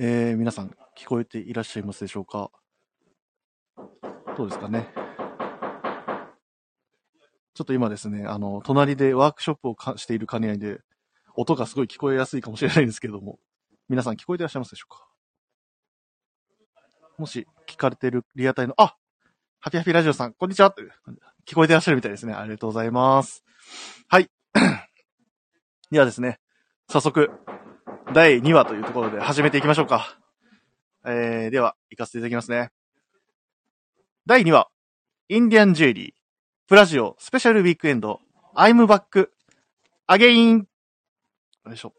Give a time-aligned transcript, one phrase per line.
[0.00, 2.52] えー、皆さん聞こえていらっしゃいますでしょうか？
[4.36, 4.88] どうですかね？
[7.52, 10.78] ちょっと今ですね、あの、隣でワークショップをかしている兼ね合いで、
[11.34, 13.40] 音がすごい聞こえやすいかもしれないんですけども、
[13.88, 15.08] 皆さん聞こえていらっしゃいますでしょうか？
[17.18, 18.94] もし聞かれてるリアタイの、あ
[19.58, 20.72] ハピハピラジオさん、こんにちは
[21.44, 22.34] 聞こえていらっしゃるみたいですね。
[22.34, 23.42] ありがとうございます。
[24.06, 24.30] はい。
[25.90, 26.38] ではですね、
[26.88, 27.32] 早速、
[28.14, 30.18] 第2話というところで始めていきましょうか。
[31.04, 32.70] えー、では、行かせていただきますね。
[34.26, 34.68] 第2話、
[35.28, 36.12] インディアンジュエリー、
[36.66, 38.20] プラジオスペシャルウィークエンド、
[38.54, 39.28] I'm back,
[40.08, 40.64] again!
[41.66, 41.92] よいしょ。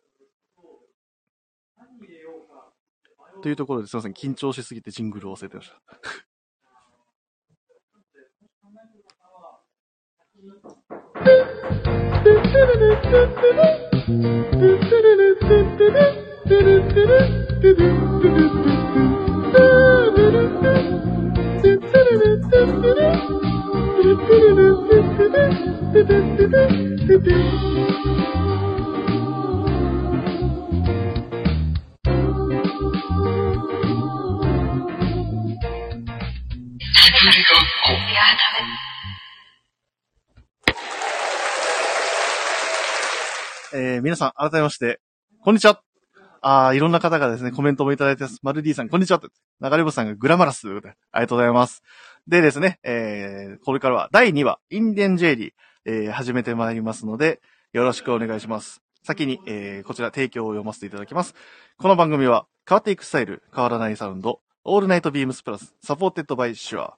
[3.42, 4.14] というところですいません。
[4.14, 5.80] 緊張しすぎてジングルを忘れてました。
[37.90, 38.79] Oceana.
[43.72, 45.00] えー、皆さん、改めまして、
[45.42, 45.84] こんにちは。
[46.42, 48.40] あーいろんな方がですね、コメントもいただいてます。
[48.42, 49.22] マルディさん、こんにちは。
[49.22, 51.84] 流れ星さんがグラマラスということで、ありがとうございます。
[52.28, 55.52] でですね、えー、これからは第2話、インディアンジュエリー、
[55.86, 58.82] えー、始めてまいりますので、よろしくお願いします。
[59.04, 61.36] 先に、えー、こちら提供を読ませていただきます。
[61.78, 66.98] この番組は、変わっていくスタイル、変わらないサウンド、オールナイトビームスプラス、 supported by シュア。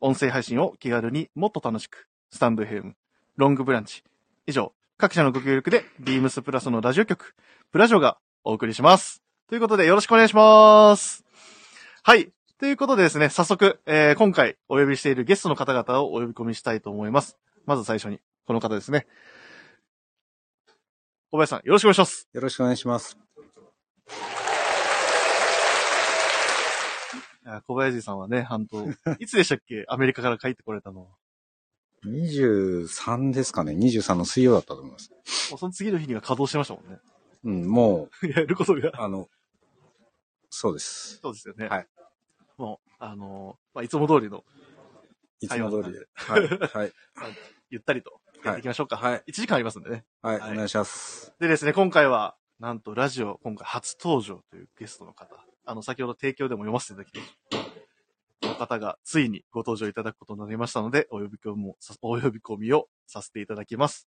[0.00, 2.94] 音声配信を気軽にもっと楽しく、スタンドエフエム、
[3.36, 4.02] ロングブランチ。
[4.46, 7.34] 以上、各社のご協力で、ビームスプラスのラジオ局、
[7.72, 9.20] プラジオがお送りします。
[9.48, 11.24] ということで、よろしくお願いします。
[12.04, 12.30] はい。
[12.56, 17.36] ということでですね、早速、えー、今回お呼びしているゲストの方々をお呼び込みしたいと思います。
[17.66, 19.08] まず最初に、この方ですね。
[21.32, 22.28] 小林さん、よろしくお願いします。
[22.32, 23.18] よろしくお願いします。
[27.66, 28.86] 小林さんはね、半島、
[29.18, 29.84] いつでしたっけ？
[29.90, 31.10] アメリカから帰ってこれたの。
[32.06, 35.10] 23ですかね ?23 の水曜だったと思います。
[35.50, 36.98] もうその次の日には稼働してましたもんね。
[37.44, 38.88] うん、も やることが。
[38.88, 39.28] う、あの、
[40.50, 41.18] そうです。
[41.22, 41.68] そうですよね。
[41.68, 41.88] はい。
[42.56, 44.44] もう、あのーまあ、いつも通りの、
[45.40, 46.06] いつも通りで。
[46.14, 46.48] はい。
[46.48, 46.92] はい。
[47.70, 48.96] ゆったりとやっていきましょうか。
[48.96, 49.24] はい。
[49.28, 50.04] 1時間ありますんでね。
[50.20, 50.40] はい。
[50.40, 51.32] はいお願いします。
[51.40, 55.44] でですね、今回は、なんとラジオ、今回初登場というゲストの方。
[55.64, 57.61] あの、先ほど提供でも読ませていただきました。
[58.42, 64.08] この方がついにご登場いただくことになりましたので、お呼び込みを、お呼び込みをさせていただきます。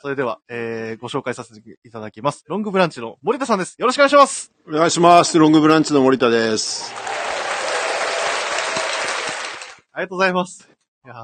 [0.00, 2.44] それでは、えー、ご紹介させていただきます。
[2.46, 3.74] ロングブランチの森田さんです。
[3.78, 4.52] よろしくお願いします。
[4.68, 5.36] お願いします。
[5.38, 6.92] ロングブランチの森田です。
[9.92, 10.68] ありがとうございます。
[11.04, 11.18] いやー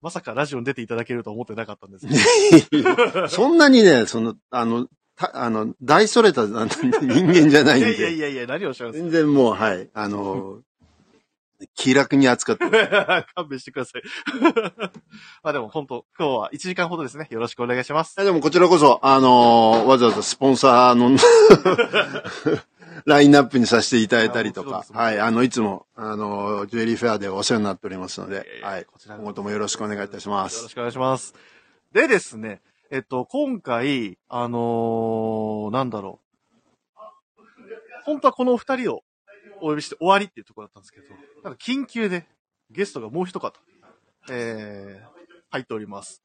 [0.00, 3.28] まさかラジオに出ていただけると思ってなかったんですけど。
[3.28, 10.60] そんなにね、その、あの、たあの、大それた人間じゃないんいやいやいで、やいや、何をおっしゃいます全然もう、はい、あの、
[11.74, 12.70] 気楽に扱ってる。
[13.34, 14.02] 勘弁してください。
[15.42, 17.26] ま あでも本当、今日は1時間ほどですね。
[17.30, 18.16] よろしくお願いします。
[18.16, 21.16] でもこちらこそ、あのわざわざスポンサーの
[23.06, 30.74] ラインナップにさせていただいたりとかはい、あの、いつも、あの、ジュエリーフェアでお世話になっておりますので、はい、こちら今後ともよろしくお願いいたしますよろし。
[30.74, 31.34] くお願いします。
[31.92, 36.28] でですね、えっと、今回、あのーなんだろう。
[38.04, 39.02] 本当はこのお二人を
[39.60, 41.06] お呼びして終わりっていうところだったんですけど、
[41.44, 42.26] なんか緊急で
[42.70, 43.52] ゲストがもう一方、
[44.30, 45.08] えー、
[45.50, 46.22] 入っております。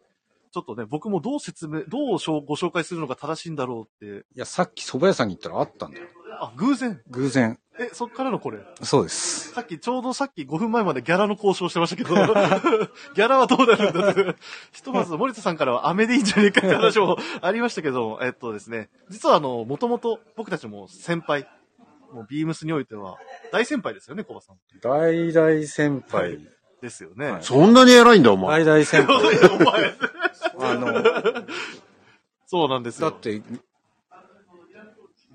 [0.52, 6.06] ちょっとね、僕もどう説明、どうご紹介するのが正しいんだろうって、いや、さっき蕎麦屋さんに行ったらあったんだよ。
[6.40, 7.02] あ、偶然？
[7.10, 7.58] 偶然。
[7.80, 8.60] え、そっからのこれ？
[8.84, 9.52] そうです。
[9.52, 14.36] さっき、ちょうどさっき5分前までギャラの交渉してましたけど、 ギャラはどうなるんだって。
[14.72, 21.48] ひとまず森田さんからは飴でいいんじゃねえかって話もありましたけど、えっとですね、実はあの、もともと僕たちも先輩、
[22.14, 23.18] もうビームスにおいては
[23.52, 24.58] 大先輩ですよね、コバさん。
[24.82, 26.40] 大大先輩。
[26.82, 27.32] ですよね。
[27.32, 28.64] はいそんなに偉いんだ、お前。
[28.64, 29.16] 大大先輩。
[30.56, 31.46] お前あの、
[32.46, 33.10] そうなんですよ。
[33.10, 33.42] だって、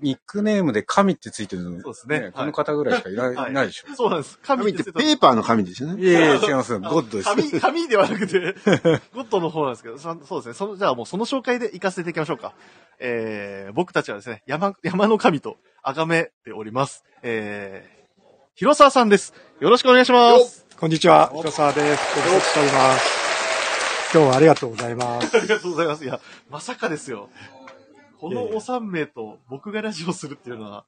[0.01, 3.95] ニックネームで神ってついてるの、そうですねこの方ぐらいしかいない,、はいないでしょ。
[3.95, 4.39] そうなんです。
[4.39, 6.01] 神紙ってペーパーの紙ですよね。
[6.01, 6.77] いやいや、違います。
[6.79, 7.25] ゴッドです。
[7.25, 8.55] 紙、紙ではなくて、
[9.13, 10.53] ゴッドの方なんですけど、そそうですね。
[10.53, 12.53] その、じゃあもうその紹介で行かせていきましょうか。
[12.99, 17.03] えー、僕たちはですね、山、山の神と崇めております。
[17.23, 18.21] えー、
[18.55, 19.33] 広沢さんです。
[19.59, 20.65] よろしくお願いします。
[20.79, 22.15] こんにちは、広沢です。
[22.15, 23.19] ご無沙汰しております。
[24.13, 25.35] 今日はありがとうございます。
[25.37, 26.03] ありがとうございます。
[26.03, 27.29] いや、まさかですよ。
[28.19, 30.85] このお三名と僕がラジオするっていうのは、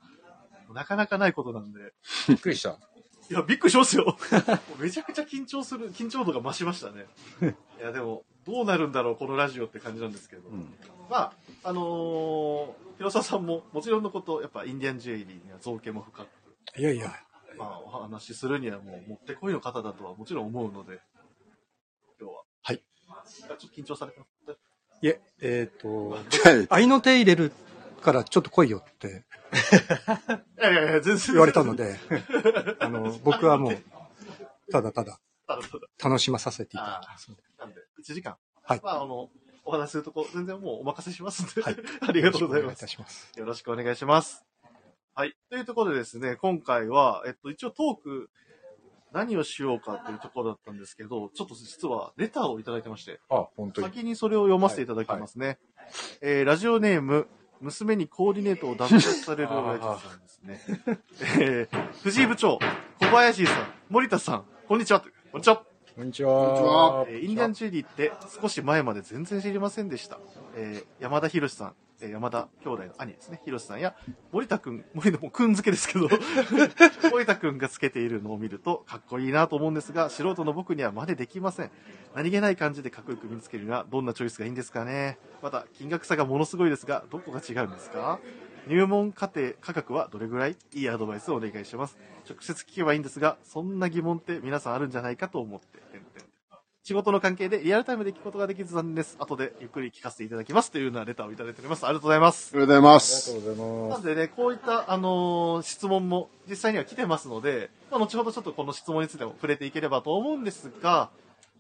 [0.74, 1.94] なかなかないことなんで。
[2.28, 2.78] びっくりした。
[3.30, 4.18] いや、びっくりしますよ。
[4.78, 7.06] めちゃくちゃ緊張する、緊張度が増しましたね。
[7.80, 10.50] いや、でも、どうなるんだろう、このラジオって感じなんですけど。
[10.50, 10.74] うん。
[11.10, 11.34] まあ、
[11.64, 16.28] あのー、広沢さんも、もちろんのこと、やっぱインディアンジュエリーには造形も深く、
[16.78, 17.14] いやいや、
[17.58, 21.00] まあ、お話しするにはもう、もってこいの方だとはもちろん思うので、
[22.20, 22.44] 今日は。
[22.64, 22.78] はい。
[22.78, 24.58] ちょっと緊張されてます
[25.04, 26.20] いえ、えっ、と、は
[26.64, 27.52] い愛の手入れる
[28.02, 29.26] からちょっと来いよって
[30.60, 31.28] いやいやいや、全然。
[31.34, 31.98] 言われたので、
[32.80, 33.84] あの、僕はもう、
[34.72, 35.20] ただただ
[36.02, 37.32] 楽しまさせていただきます。
[37.60, 38.38] なんで、1時間。
[38.64, 39.30] はいまあ、あの、
[39.64, 41.62] お話しするとこ、全然もうお任せしますんで。
[41.62, 42.80] はい ありがとうございよろしくお願いいます。
[42.82, 43.40] たします。
[43.40, 44.46] よろしくお願いします。
[45.14, 45.36] はい。
[45.50, 48.30] というところでですね、今回は、えっと、一応トーク、
[49.12, 53.88] 何をしようかというところだったんですけど、ちょっと実はレターをいただいてまして、あ、本当に。
[53.88, 55.60] 先にそれを読ませていただきますね。
[56.22, 57.28] えー、ラジオネーム、
[57.60, 60.62] 娘にコーディネートを断絶される親父さんですね。
[61.40, 62.60] えー、藤井部長、
[63.00, 65.02] 小林さん、森田さん、こんにちは。
[65.32, 65.71] こんにちは。
[65.96, 66.34] こんにちは
[67.02, 67.06] は。
[67.10, 68.12] えーインディアンジュエリーって
[68.42, 70.20] 少し前まで全然知りませんでした。
[70.56, 73.94] えー山田博さん、えー山田兄弟の兄ですね、博さんや
[74.32, 76.08] 森田くん、森田もくん付けですけど、
[77.12, 81.72] 森田くんがつけているのを見るとかっこいいなと思うんですが、素人の僕には真似できません。
[82.16, 85.18] 何気ない感じでかっこよく身につけるにはどんなチョイスがいいんですかね。
[85.42, 88.20] また、金額差がものすごいですが、どこが違うんですか？
[88.68, 90.56] 入門課程価格はどれぐらい？
[90.74, 91.98] いいアドバイスをお願いします。
[92.30, 95.80] 直接聞けばいいんですが、そんな疑問って皆さんあるんじゃないかと思って。
[96.84, 99.16] 仕事の関係でリアルタイムで聞くことができず残念です。
[99.20, 101.86] 後でゆっくり聞かせていただきますというようなレターをいただいております。
[101.86, 102.52] ありがとうございます。
[102.56, 103.32] ありがとうございまありがとす。
[103.32, 104.04] うございます。
[104.06, 111.12] なんでね、こういった、あのー質問も実際には来てますので、まあ、後ほどちょっとこの質問についても触れていければと思うんですが、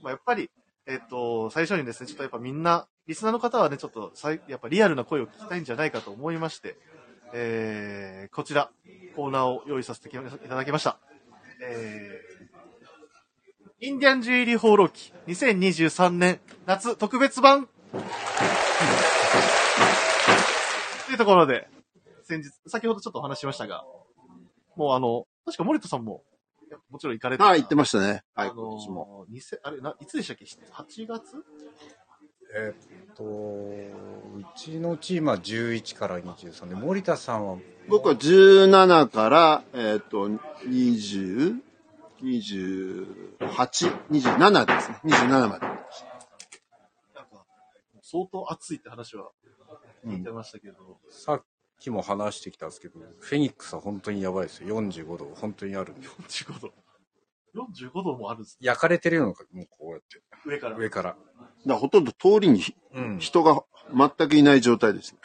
[0.01, 0.49] まあ、やっぱり、
[0.87, 6.77] えっと、最初にですね、ちょっとやっぱみんな、リスナーの方はね、ちょっとさい、やっぱリアルな声を聞きたいんじゃないかと思いまして、
[7.33, 8.71] えー、こちら、
[9.15, 10.97] コーナーを用意させていただきました。
[11.63, 17.67] えー、インディアンジュエリー放浪記2023年夏特別版
[21.05, 21.67] というところで、
[22.23, 23.83] 先日、先ほどちょっとお話しましたが、
[24.75, 26.23] もうあの、確か森田さんも、
[26.89, 28.23] もちろん行かれてはい、言ってましたね。
[28.35, 29.25] はい、あの今年も。
[29.29, 31.43] ー、2000あれな、いつでしたっけ ?8 月？
[32.53, 37.57] えっと、うちのチームは11から23で、森田さんは、
[37.87, 41.55] 僕は17から、えっ、と、20、
[42.21, 43.07] 28、
[44.11, 44.99] 27ですね。
[45.05, 45.47] 27まで。
[45.47, 47.45] なんか、
[48.01, 49.29] 相当暑いって話は
[50.05, 51.43] 聞いてましたけど、さっ
[51.81, 54.79] きも話してきたんですけど、フェニックスは本当にやばいですよ。
[54.81, 56.07] 45度、本当にあるんで。
[56.07, 56.73] 45度。
[57.53, 60.77] 45度もあるんです焼かれてるような、もうこうやって、上から。
[60.77, 61.09] 上から。
[61.09, 61.19] だか
[61.65, 62.63] らほとんど通りに
[62.93, 63.19] うん。
[63.19, 63.63] 人が
[63.93, 65.19] 全くいない状態ですね。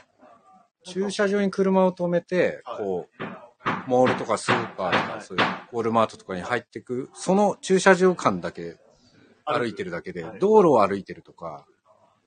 [0.85, 8.77] 駐車場に車を止めて、はいこう、モールとかスーパーとはいか、そういうウォルマートとかに入ってく、その駐車場間だけ
[9.45, 11.67] 歩いてるだけではい、道路を歩いてるとか、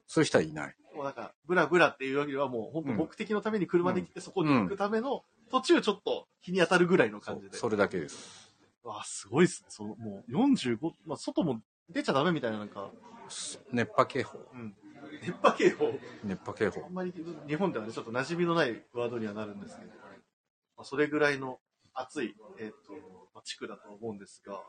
[0.08, 0.76] そういう人はいない。
[1.00, 7.56] もうなんか、ブラブラっていうよりはもう、本当目的のために車で来て、そこに行くための、途中ちょっと日に当たるぐらいの感じで。
[7.56, 8.54] それだけです。
[8.84, 9.68] わあ、すごいっすね。
[9.70, 12.92] そう、もう45、まあ、外も出ちゃダメみたいななんか、
[13.72, 14.40] 熱波警報。
[14.54, 14.76] うん。
[15.22, 15.94] 熱波警報。
[16.26, 16.94] 熱波警報あん。
[16.94, 17.14] まり
[17.48, 19.92] 日本ではね、ちょっと馴染みのないワードにはなるんですけど、
[20.76, 21.62] まあ、それぐらいの
[21.94, 22.92] 暑い、えっ、と、
[23.34, 24.62] まあ、地区だと思うんですが、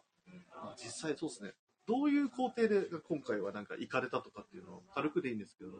[0.63, 1.55] まあ、実際そうですね、
[1.91, 5.71] どういう工程で今回はなんか行かれたとかっていうのを軽くでいいんですけど、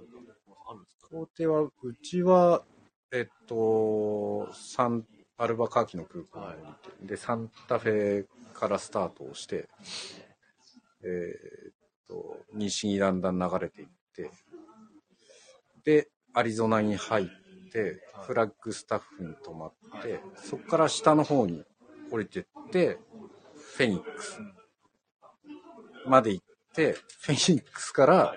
[0.69, 2.65] あるんですか工程は、うちは、
[3.13, 9.69] えっと、サン、アルバカーキの空港に降りて、で、サンタフェからスタートをして、
[11.05, 11.73] えーっ
[12.09, 14.33] と、西にだんだん流れていって、
[15.85, 17.27] で、アリゾナに入っ
[17.71, 21.63] て、フラッグスタッフに泊まって、そこから下の方に
[22.11, 22.99] 降りてって、
[23.77, 24.41] フェニックス。
[26.07, 28.35] まで行って、フェニックスから、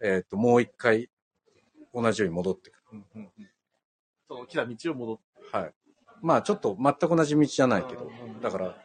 [0.00, 1.10] えっ、と、もう一回、
[1.94, 3.50] 同じように戻ってくうんうんうん
[4.28, 5.22] その来た道を戻って。
[5.52, 5.62] る。
[5.62, 5.74] はい。
[6.20, 8.10] まあ、ちょっと全く同じ道じゃないけど、
[8.42, 8.76] だから、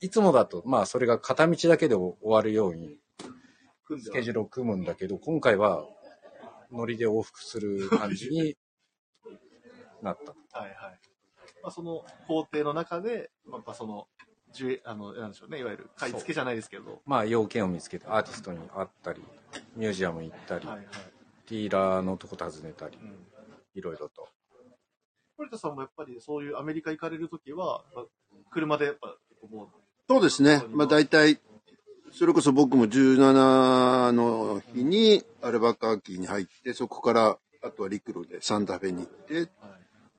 [0.00, 2.98] いつもだと、まあ、それが片道だけで終わるように、
[3.98, 5.86] スケジュールを組むんだけど、今回は、
[6.72, 8.56] ノリで往復する感じに
[10.02, 10.58] なった。
[10.58, 11.00] はいはい。
[11.62, 14.06] まあ、その工程の中で、まあやっぱその、
[14.58, 19.22] じゅえあの、なんでしょうね、いわゆる買い付けじゃないですけど、まあ、要件を見つけて、アーティストに会ったり、
[19.76, 20.86] ミュージアム行ったり、はいはい。
[21.48, 23.16] ディーラーのとこ訪ねたりう、ん。
[23.74, 24.28] いろいろと。
[25.36, 28.10] 堀田さんもやっぱりそういうアメリカ行かれるときは、やっぱ
[28.50, 29.16] 車でやっぱ、
[29.48, 29.68] もう、
[30.08, 30.64] そうですね。
[30.70, 31.38] まあ大体、
[32.10, 39.48] それこそ僕も17の日にアルバカーキに入って、そこから、あとは陸路でサンタフェに行って、はい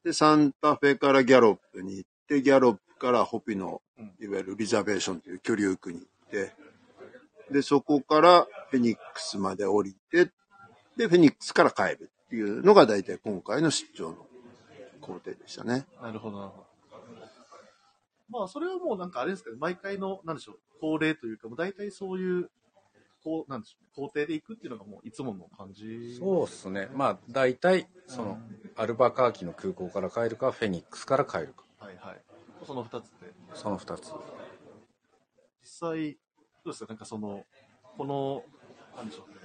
[0.04, 6.54] で、サンタフェからギャロップに行って、ギャロップからホピのうん、いわゆるリザベーションという居留区に行って、
[7.52, 10.32] で、そこからフェニックスまで降りて、
[10.96, 14.28] で、フェニックスから帰るっていうのが大体今回の出張の
[15.02, 15.86] 工程でしたね。
[16.02, 16.70] なるほど、なるほど。
[18.30, 22.50] まあ、それはもうなんかあれですけど、毎回の、なんでしょう、恒例というか、もう大体そういう、
[23.24, 26.16] こう、なんでしょう、工程で行くっていうのがもういつもの感じ。
[26.18, 26.90] そうですね。
[26.94, 28.40] まあ、大体、その、
[28.76, 31.64] アルバカーキの空港から帰るか、フェニックスから帰るか。
[31.80, 32.22] はいはい。
[32.66, 33.34] その二つで。
[33.54, 34.12] その二つ。
[35.62, 36.18] 実際、
[36.64, 36.90] どうですか？
[36.90, 37.46] なんかその、
[37.98, 38.44] この、
[38.96, 39.36] なんでしょうね、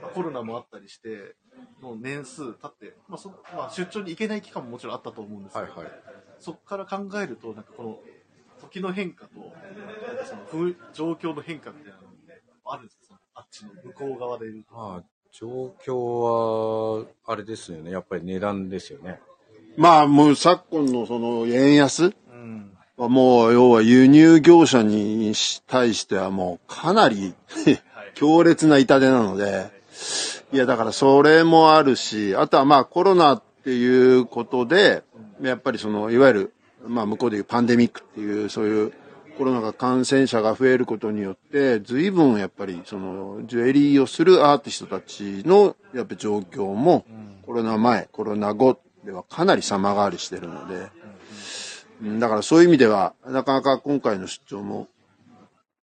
[0.00, 1.34] まあコロナもあったりして、
[1.82, 5.92] の年数経って、まあそまあ、出張に行けない期間ももちろんあったと思うんですけど、はいはい。
[6.40, 7.98] そこから考えると、なんかこの、
[8.60, 9.50] 時の変化と、なん
[10.16, 13.18] かその風、状況の変化みたいなのってあるんですか？
[13.34, 14.74] あっちの向こう側で言うと。
[14.74, 17.90] まあ、状況は、あれですよね。
[17.90, 19.20] やっぱり値段ですよね。
[19.76, 22.76] まあ、もう昨今のその円安うん。
[22.96, 25.32] はもう、要は輸入業者に
[25.66, 27.34] 対してはもうかなり
[28.14, 29.70] 強烈な痛手なので、
[30.52, 35.02] いや、だからそれもあるし、あとはまあコロナっていうことで、
[35.40, 36.52] やっぱりその、いわゆる、
[36.86, 38.92] まあ向こうでいうパンデミックっていう、そういう
[39.38, 47.06] コロナが感染者が増えることによって、随分やっぱりその、ジュエリーをするアーティストたちの、やっぱ状況も、
[47.46, 50.88] コロナ前、コロナ後ではかなり様変わりしてるので、うん
[52.18, 54.88] だからそういう意味では、なかなか今回の出張も、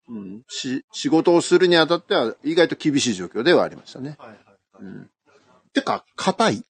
[0.08, 4.16] うん、し、仕事をするにあたっては意外と厳しい状況ではありましたね。
[4.18, 4.38] はいはい。
[4.80, 5.10] うん。
[5.74, 6.64] てか、硬い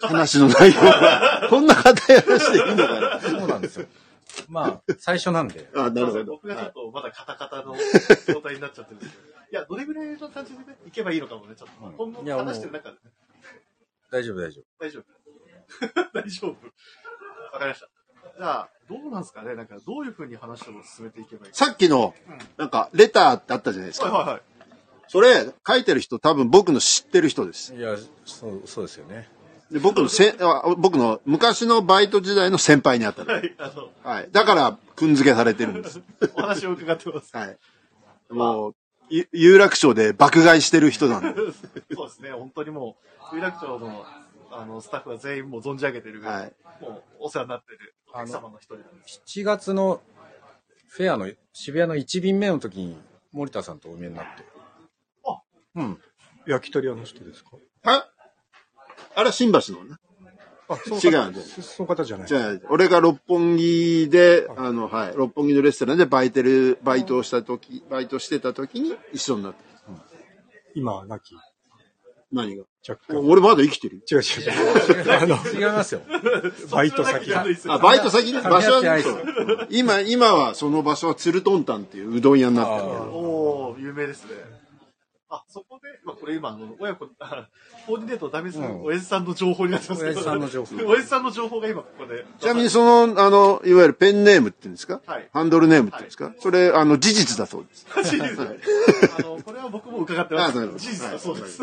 [0.00, 1.46] 話の内容が。
[1.48, 3.86] こんな硬い話でいいのかなそうなんですよ。
[4.48, 5.68] まあ、最初なんで。
[5.76, 6.24] あ、なるほど。
[6.24, 7.76] 僕がちょっとまだカタカタの
[8.26, 9.28] 状態になっちゃってるんですけど。
[9.28, 11.86] いや、どれぐらいの感じでね、行けばいいのかもね、ちょっと。
[11.86, 13.00] うん今後話してる中でね。
[14.10, 15.04] 大丈夫大丈大丈夫。
[16.12, 16.50] 大丈夫。
[17.52, 17.88] わかりました。
[18.42, 19.54] じゃあ、どうなんですかね？
[19.54, 21.56] なんか、どういう風に話を進めていけばいいか。
[21.56, 22.12] さっきの、
[22.56, 24.06] なんか、レターってあったじゃないですか。
[24.06, 24.42] はいはいはい。
[25.06, 27.72] それ、書いてる人多分僕の知ってる人です。
[27.72, 27.78] 夫。
[27.80, 29.28] いや、そう、そうですよね。
[29.70, 33.32] で僕のせ、あ僕の昔のバイト時代の先輩にあったの。
[33.32, 34.28] はい、あの、はい。
[34.32, 36.00] だから、くんづけされてるんです。
[36.34, 37.36] お話を伺ってます。
[37.36, 37.56] はい。
[38.28, 38.74] もう、
[39.08, 41.28] ゆ有楽町で爆買いしてる人なんで。
[41.94, 42.96] そうですね、本当にも
[43.32, 44.04] う、有楽町の、
[44.52, 46.52] あの、スタッフは全員もう存じ上げてるぐらい、はい。
[46.80, 49.22] もう、お世話になってるお客様の一人なんです。
[49.26, 50.00] 7月の
[50.88, 52.96] フェアの渋谷の1便目の時に
[53.32, 54.44] 森田さんとお見えになって。
[55.24, 55.40] あ
[55.76, 55.98] うん。
[56.46, 57.50] 焼き鳥屋の人ですか？
[57.84, 58.08] あ
[59.14, 59.96] あれは新橋のね。
[60.68, 62.28] あ、そう違うんですそその方じゃない。
[62.28, 69.60] じゃあ、俺が六本木で、あの、はい、六本木のレストランでバイテル、バイトをした時、バイトしてた時に一緒になって。
[70.74, 71.34] 今は亡き。
[72.32, 72.64] 何が？
[72.88, 73.18] 若干。
[73.28, 75.12] 俺まだ生きてる違う違う違う。
[75.22, 76.00] あの、違いますよ。
[76.70, 78.40] バイト先そっちの悪いですよあ、バイト先ね。
[78.42, 82.82] か場所はそう今、今はその場所はツルトンタンっていううどん屋になってる。
[83.12, 84.30] おー、有名ですね。
[85.34, 87.48] あ、そこで、まあ、これ今、あの、親子、あ
[87.86, 90.20] コーディネートをダメするうん親父さんの情報になってますけど。
[90.20, 92.26] 親父さんの情報親父さんの情報が今ここで。
[92.38, 95.00] ちなみにその、あの、いわゆるペンネームっていうんですか？
[95.06, 96.34] はいハンドルネームっていうんですか？
[96.38, 97.86] それ、あの、事実だそうです。
[98.04, 98.22] 事実。
[98.22, 100.52] あの、これは僕も伺ってます。
[100.52, 101.62] あなるほど事実だそうです。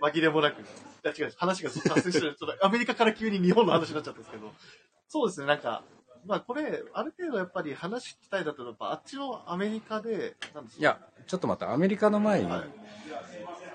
[0.00, 0.60] 紛れもなく。
[0.60, 0.64] い
[1.04, 2.34] や違う、話がずっと発生してる。
[2.34, 4.52] ちょっとアメリカから急に日本の話になっちゃったんですけど。
[5.08, 5.82] そうですね、なんか、
[6.26, 12.68] まあこれ、ある程度やっぱり話聞きたいだと、やっぱあっちのアメリカで、なんでいや、ちょっと待って、アメリカの前に、はい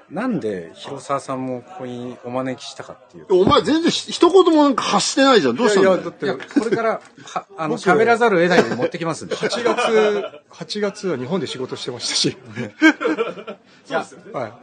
[0.10, 3.40] なんで広沢さんもここにお招きしたかっていうと。
[3.40, 5.56] お前全然ひ一言もなんか発してないじゃん。
[5.56, 5.96] どうしたんだよ？
[5.96, 6.90] いやいや、だってこれから、
[7.24, 9.36] は、 あの、僕喋らざるを得ないように持ってきますんで。
[9.36, 12.38] 8月、8月は日本で仕事してましたし。
[13.86, 14.32] そうですよね。
[14.32, 14.54] はい。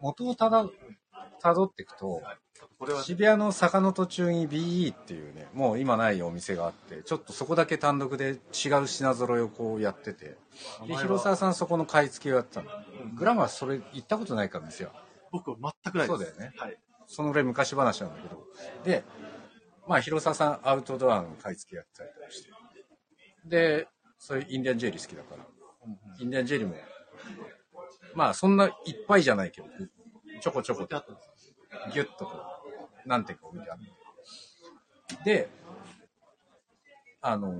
[0.00, 0.66] 元をただ、
[1.42, 2.22] 辿っていくと、
[2.78, 10.36] これは、渋谷の坂の途中に BE っていうね、もう今ないお店があって、ちょっとそこだけ単独で違う品揃えをこうやってて、
[10.86, 12.70] で、広沢さんそこの買い付けをやってたの。
[13.14, 14.92] グラマーそれ行ったことないからですよ。
[15.30, 16.18] 僕は全くないです。
[16.18, 16.78] そうだよねはい。
[17.06, 18.46] そのぐらい昔話なんだけど。
[18.84, 19.04] で、
[19.86, 22.50] まあ広沢さんアウトドアの買い付けやってたりとかして。
[23.44, 25.46] で、そういうインディアンジェリー好きだから、
[26.18, 26.74] インディアンジェリーも、
[28.14, 29.66] まあそんないっぱいじゃないけど、
[30.40, 31.29] ちょこちょこってあったんです
[31.92, 33.80] ギュッとこう、何点か置いてある。
[35.24, 35.48] で、
[37.20, 37.54] あの、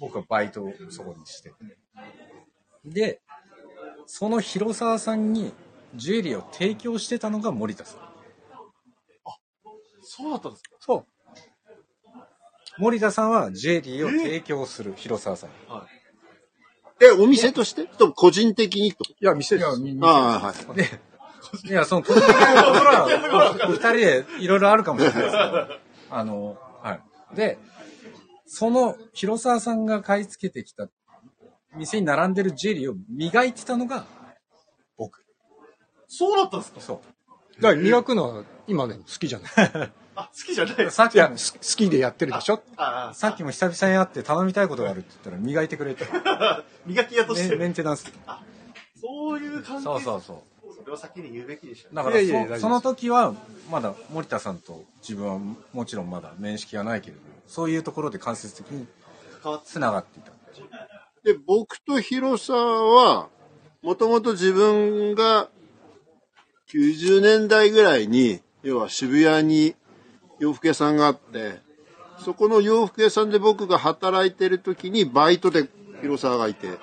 [0.00, 1.54] 僕はバイトをそこにしてて。
[2.84, 3.20] で、
[4.06, 5.52] その広沢さんに
[5.94, 8.00] ジュエリーを提供してたのが森田さん。
[10.04, 10.70] そうだったんですか？
[10.80, 11.06] そう。
[12.78, 15.56] 森田さんはジュエリーを提供する広沢さんに。
[15.68, 15.86] は
[17.00, 17.04] い。
[17.04, 17.86] え、お店として？
[17.86, 19.04] と個人的にと？
[19.04, 19.66] いや、店です。
[19.66, 20.76] ああ、はい。
[20.76, 21.00] で、
[21.64, 25.68] いや、その、個人的なところは、 二人でいろいろあるかもしれないですけど、
[26.10, 26.94] あの、は
[27.32, 27.36] い。
[27.36, 27.58] で、
[28.46, 30.88] その広沢さんが買い付けてきた
[31.74, 34.04] 店に並んでるジュエリーを磨いてたのが
[34.98, 35.24] 僕。
[36.06, 36.80] そうだったんですか？
[36.80, 37.00] そ
[37.58, 37.62] う。
[37.62, 39.52] だから磨くのは今でも好きじゃない。
[40.14, 40.90] あ、好きじゃない。
[40.90, 42.62] さっきいや、す好きでやってるでしょ？
[42.76, 46.04] ああ、さっきも久々に会って頼みたいことがあるって言ったら磨いてくれて。
[46.84, 47.56] 磨き屋としメて。
[47.56, 48.12] メンテナンス。
[49.00, 49.82] そういう関係？
[49.84, 50.36] そうそうそう。
[50.74, 51.94] それを先に言うべきでしたね。
[51.94, 53.34] だからそその時は
[53.70, 55.38] まだ森田さんと自分は
[55.72, 58.86] もちろんまだ面識がないけれどもそういうところで間接的に
[59.42, 60.32] 関わってつながっていた。
[61.24, 63.28] で、僕と広沢は、
[63.82, 65.48] もともと自分が
[66.70, 69.74] 90年代ぐらいに、要は渋谷に
[70.38, 71.60] 洋服屋さんがあって、
[72.18, 75.68] そこの洋服屋さんで僕が働いてる時にバイトで
[76.00, 76.78] 広沢がいて、で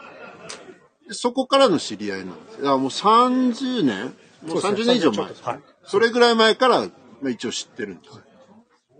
[1.12, 2.58] そこからの知り合いなんです。
[2.58, 4.16] だからもう30年？
[4.46, 5.26] もう30年以上前。
[5.26, 5.60] はい。
[5.84, 6.92] それぐらい前から、ま
[7.26, 8.14] あ、一応知ってるんです。
[8.14, 8.22] そ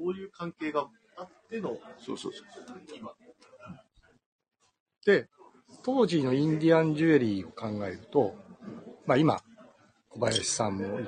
[0.08, 0.88] ういう関係が
[1.18, 2.44] あっての、そうそうそう。
[2.96, 3.12] 今。
[5.06, 5.28] で、
[5.84, 8.36] 当時のインディアンジュエリーを考えると、
[9.06, 9.42] まあ今、
[10.10, 11.00] 小林さんも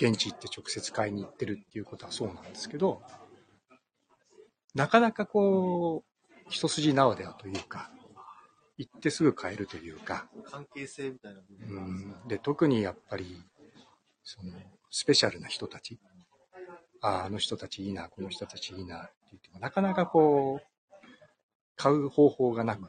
[0.00, 3.02] 現地行って直接買いに行ってるっていうことはそうなんですけど、
[4.74, 7.90] なかなかこう、一筋縄ではというか、
[8.78, 11.76] 行ってすぐ買えるというか、関係性みたいな部分。
[11.76, 11.80] う
[12.24, 13.42] んで、特にやっぱり、
[14.22, 14.52] その、
[14.90, 15.98] スペシャルな人たち、
[17.00, 20.66] ああ、あの人たちいいな、この人たちいいなって言っても、なかなかこう、
[21.76, 22.88] 買う方法がなく、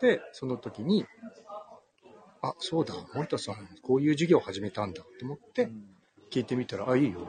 [0.00, 1.06] で、その時に、
[2.42, 5.70] あ、そうだ、森田さん、こういう事業を始めたんだって思って、
[6.30, 7.26] 聞いてみたら、あ、いいよ、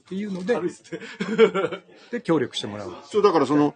[0.00, 0.58] っていうので。
[2.10, 2.94] で、協力してもらう。
[3.04, 3.74] そう、だからその、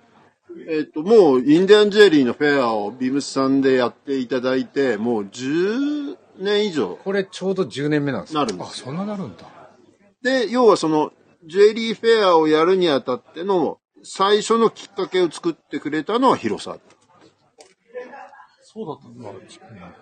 [0.68, 8.78] えっ、と、もう、インディアンジュエリーのフェアをビームスさんでやっていただいて、もう10年以上これちょうど10年目なんですよあ、なるんです。
[8.80, 9.44] そんななるんだ。
[10.22, 11.12] で、要はその、
[11.44, 16.78] ジュエリーフェアをやるにあたっての、最初のきっかけを作ってくれたのは広沢。
[18.62, 19.30] そうだったんだ。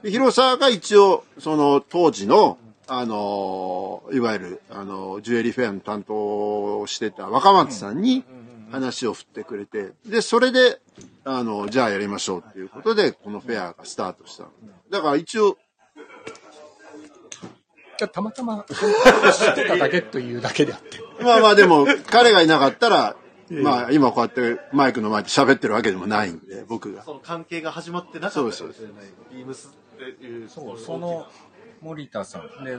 [0.02, 8.24] で広沢が一応、その当時の、あのーいわゆる、あのージュエリーフェアの担当をしてた若松さんに
[8.70, 10.80] 話を振ってくれて、で、それで、
[11.24, 14.50] あのじゃあやりましょうっていうことで、このフェアがスタートしたの。
[14.90, 15.56] だから一応、
[17.98, 20.98] じゃあたまたま、知ってただけというだけであって。
[21.22, 23.16] まあまあでも、彼がいなかったら、
[23.50, 27.02] まあ今こうやってマイクの前で喋ってるわけでもないんで、僕が。
[27.02, 28.76] その関係が始まってなかったかもしれない。
[29.32, 30.48] ビームスっていう。
[30.48, 31.26] そうその
[31.80, 32.78] 森田さんで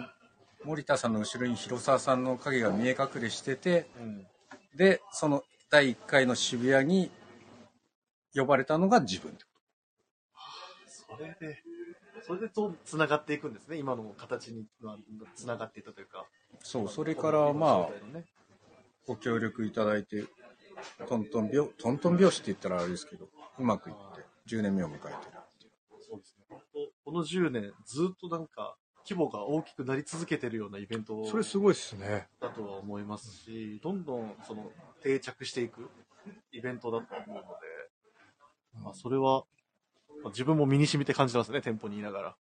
[0.64, 4.28] 森田さんの後ろに広沢さんの影が見え隠れしててうん。
[4.76, 7.10] でその第1回の渋谷に
[8.36, 9.32] 呼ばれたのが自分
[10.86, 11.64] それで、
[12.28, 13.78] それでと繋がっていくんですね？
[13.78, 14.98] 今の形にまあ
[15.34, 16.26] 繋がっていったというか。
[16.62, 18.26] そうそれからまあのね
[19.08, 20.26] ご協力いただいて
[21.08, 25.14] トントン拍トントン拍子って言ったらあれですけどうまくいって10年目を迎えてる
[26.02, 26.46] そうですね。
[27.06, 32.28] この10年、ずっとなんか、規模が大きくなり続けてるようなイベントそれすごいっすね。
[32.40, 35.90] だとは思いますし、どんどんその定着していく
[36.52, 37.48] イベントだと思うので、
[38.84, 39.44] まあ、それは、
[40.24, 42.36] まあ自分も身に染みて感じてますね、店舗にいながら。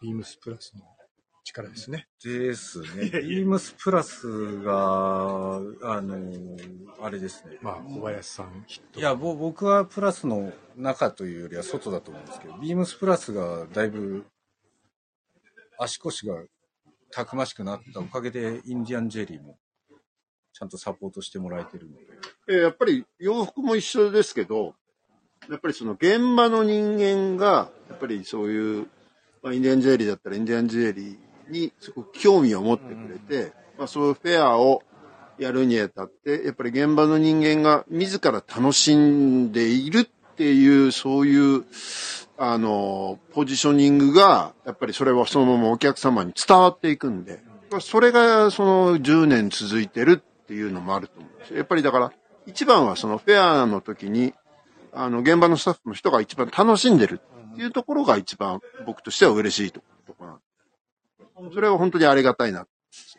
[0.00, 0.84] ビームスプラスの
[1.42, 2.06] 力ですね。
[2.22, 6.56] ですねビームスプラスがあの
[7.00, 9.00] あれですねまあ、小林さんヒット。
[9.00, 14.24] いや、ぼ僕はプラスの中というよりは外だと思うんですけど、ビームスプラスがだいぶ
[15.78, 16.42] 足腰が
[17.10, 19.58] たくましくなったおかげで、インディアンジェリーも
[20.52, 22.04] ちゃんとサポートしてもらえてるので。
[22.48, 24.74] えーやっぱり洋服も一緒ですけど、
[25.48, 28.86] やっぱりその現場の人間が、やっぱりそういう、
[29.42, 34.82] まあ、インディアンジュエリーだったらインディアンジュエリーにすごく興味を持ってくれて、まあそういうフェアを
[35.38, 41.64] やるにあたって、やっぱり現場の人間が自ら楽しんでいるっていう、そういう、
[42.36, 47.40] あの、ポジショニングが、やっぱりそれはそのままお客様に伝わっていくんで、
[47.80, 51.56] それがその10年続いてるっていうのもあると思うんですよ。
[51.56, 52.12] やっぱりだから、
[52.46, 54.32] 一番はそのフェアの時に、
[54.92, 57.20] あの、現場のスタッフの人が一番楽しんでる
[57.52, 62.68] っていうところが一番僕としては嬉しいところなんでそれは本当にありがたいな。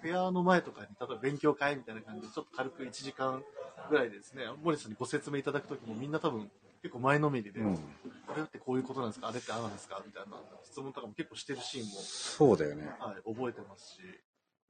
[0.02, 3.44] フェアの前とかに、例えば勉強会みたいな感じで、ちょっと軽く1時間
[3.90, 6.50] ぐらいですね、森さんにご説明いただくときもみんな多分
[6.82, 9.28] 結構前のめりで、うんこれってこういうことなんですか？
[9.30, 10.02] あれってああなんですか？
[10.06, 12.90] みたいな質問とかも結構してるシーンも、そうだよね。
[13.00, 14.02] はい、覚えてますし、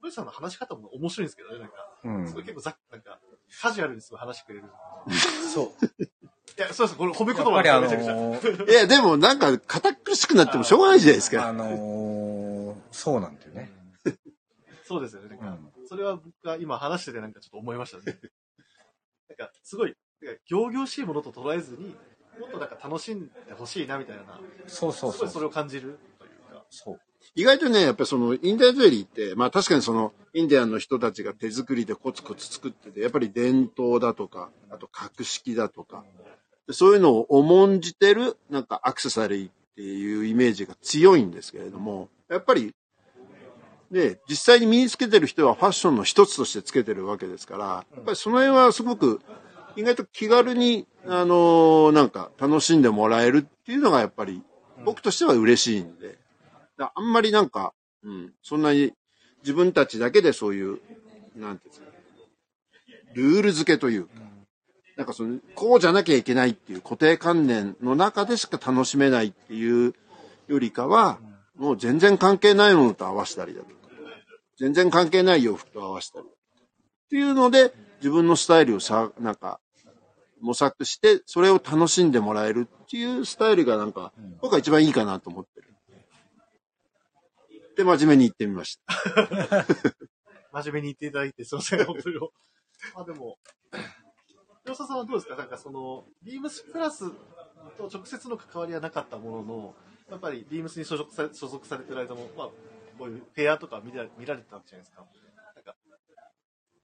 [0.00, 3.20] 森田さんの話し方も面白いんですけどね、なんか、うんすごい結構ざっ、なんか、
[3.60, 4.64] カジュアルにすごい話してくれる。
[5.52, 5.86] そう。
[6.58, 8.14] いや、そうです、これ褒め言葉ですよ、めちゃくちゃ。
[8.14, 11.46] のーいや、でもなんか堅苦しくなってもしょうがないじゃないですか。
[11.48, 13.70] あのーそうなんだよね。
[14.84, 15.28] そうですよね。
[15.28, 18.18] なんか、うんそれは僕が今話しててなんかちょっと思いましたね。
[19.28, 21.94] なんかすごい、なんか行々しいものと捉えずに、
[22.38, 25.26] もっとなんか楽しんでほしいなみたいな、そうそうそ。
[25.26, 26.64] うそれを感じるというか。
[26.70, 27.00] そう。
[27.34, 36.04] 意外とね、やっぱりそのインディアンジュエリーって、まあ確かにそのインディアンの人たちが手作りでコツコツ作ってて、やっぱり伝統だとか、あと格式だとか、
[36.66, 42.74] でそういうのを重んじてるなんかアクセサリーっていうイメージが強いんですけれども、やっぱり、
[43.90, 49.20] ね、実際に身につけてる人はファッションの一つとしてつけてるわけですから、やっぱりその辺はすごく
[49.76, 54.42] 意外と気軽に、あのなんか楽しんでもらえるっていうのがやっぱり
[54.84, 56.18] 僕としては嬉しいんで、
[56.78, 58.92] だあんまりなんか、うん、そんなに
[59.42, 60.78] 自分たちだけでそういう、
[61.36, 61.86] なんていうんですか、
[63.14, 64.12] ルール付けというか、
[64.96, 69.94] なんかその、こうじゃなきゃいけないっていう固定観念の中でしか楽しめないっていう
[70.48, 71.18] よりかは、
[71.56, 73.74] もう全然関係ないものと合わせたりだとか、
[74.58, 76.26] 全然関係ない洋服と合わせたり。
[76.26, 76.28] っ
[77.10, 79.60] ていうので、自分のスタイルをさ、なんか、
[80.40, 85.74] 模索して、それを楽しんでもらえるっていうスタイルがなんか、僕は一番いいかなと思ってる。
[87.76, 89.64] で、真面目に言ってみました。
[90.52, 92.16] 真面目に言っていただいて、すいません、本当に。
[92.96, 93.38] あ、でも、
[94.64, 95.36] 吉田さんはどうですか？
[95.36, 97.10] なんかその、ビームスプラス
[97.76, 99.74] と直接の関わりはなかったものの、
[100.10, 102.48] やっぱりビームスに所属され所属されてる間も、まあ、
[102.98, 105.06] こういうフェアとか見ら見られてたわけじゃないですか、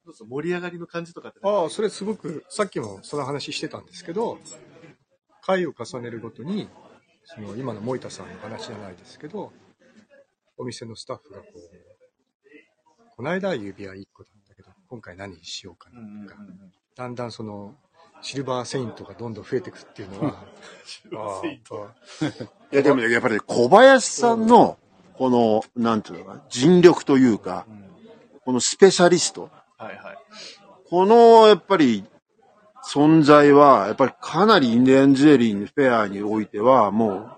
[0.06, 1.40] どうで盛り上がりの感じとかって。
[1.42, 4.38] ああ、それすごく、さっきもその話してたんですけど、
[5.42, 6.68] 回を重ねるごとに、
[7.24, 9.52] その今の森田さんの話じゃないですけど、
[10.56, 16.40] お店のスタッフがこう、この間は指輪1個だったけど、今回何にしようかなとか、
[16.94, 17.74] だんだんその、
[18.22, 20.44] シルバーセイントがどんどん増えていくっていうのは、
[21.14, 21.46] ああ
[22.72, 24.78] いや、でもねやっぱりね小林さんの、
[25.14, 27.66] この、なんていうのかな、尽力というか、
[28.44, 30.18] このスペシャリスト、はいはい。
[30.88, 32.04] この、やっぱり、
[32.88, 37.30] 存在は、やっぱりかなりインディアンジュエリーのフェアにおいては、もう、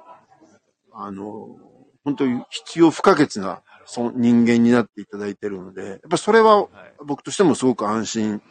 [0.93, 1.57] あの、
[2.05, 6.69] 本当に必要不可欠なその人間になっていただいてるので、やっぱりそれは
[7.05, 8.43] 僕としてもすごく安心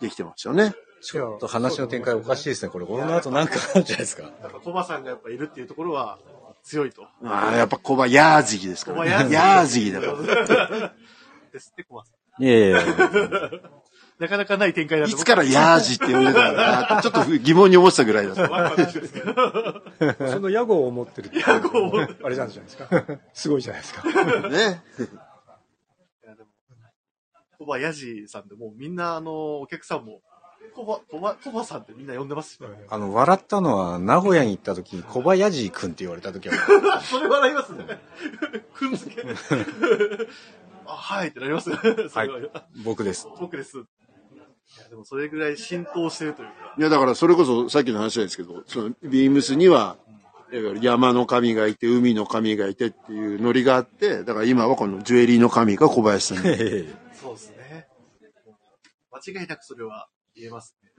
[0.00, 0.72] できてますよね。
[1.00, 2.70] ちょっと話の展開おかしいですね。
[2.70, 4.22] これ、この後なんかあるんじゃないですか。
[4.22, 6.20] やっぱコバさんがやっぱいるっていうところは
[6.62, 7.02] 強いと。
[7.24, 9.32] ああ、やっぱ小林ヤージギですから、ね。
[9.32, 10.94] ヤージギだから。
[11.52, 12.17] ですって、コバさん。
[12.38, 12.84] いやいやいや。
[14.18, 18.42] なかなかない展開だといつからヤージって呼んでたのかなって ちょっと疑問に思ってたぐらいだった。
[18.42, 20.32] ワクワクしてるんですけど。
[20.32, 23.18] その屋号を持ってるっていう屋号を持ってあれなんじゃないですか。
[23.32, 24.02] すごいじゃないですか。
[24.48, 24.82] ね。
[26.24, 26.48] いやでも
[27.58, 30.20] コバヤジさんでもうみんなあの、お客さんも、
[30.74, 32.68] コバ、コバ、コバさんってみんな呼んでますよ。
[32.88, 36.54] あの、笑ったのは、名古屋に行った時に、小林くんって言われた時は、
[36.94, 37.84] あ それ笑いますね。
[38.74, 39.22] くんづけ。
[40.88, 43.28] あ、はいってなります は僕です。
[43.38, 43.78] 僕です。
[43.78, 43.80] い
[44.80, 46.74] や、でもそれぐらい浸透してるというか。
[46.78, 49.98] いや、だからそれこそさっきの話なんですけど、そのビームスには、
[50.50, 56.56] いわゆる山の神がいて、海の神がいてっていうノリがあって、だから今はこのジュエリーの神が小林さんに。
[57.12, 57.88] そうですね。
[59.10, 60.90] 間違いなくそれは言えますね。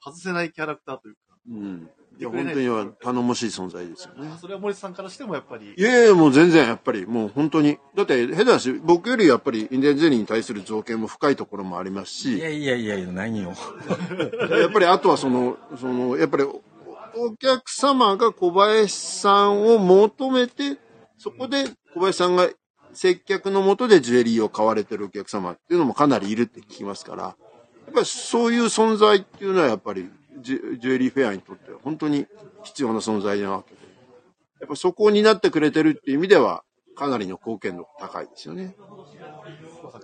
[0.00, 1.20] 外せないキャラクターというか。
[1.48, 1.90] うん。
[2.18, 4.30] いや、本当には頼もしい存在ですよね。
[4.40, 5.82] それは森さんからしてもやっぱりい。
[5.82, 7.78] やいや、もう全然やっぱり、もう本当に。
[7.94, 13.52] だって、下手だし、僕よりやっぱりインディアンジェリーに対する造形も深いところもありますし、いやいやいやいや、何よ。
[14.50, 16.62] やっぱりあとはその、その、やっぱりお
[17.18, 20.78] お客様が小林さんを求めて、
[21.18, 22.48] そこで小林さんが
[22.92, 27.30] 接客のもとでジュエリーを買われてるお客様っていうのもかなりいるって聞きますから、や
[27.90, 32.26] っぱりそういう存在っていうのはやっぱりジュエリーフェアにとっては本当に
[32.62, 33.80] 必要な存在なわけで、
[34.60, 38.74] やっぱそこを担ってくれてるっていう意味では、かなりの貢献度高いですよね。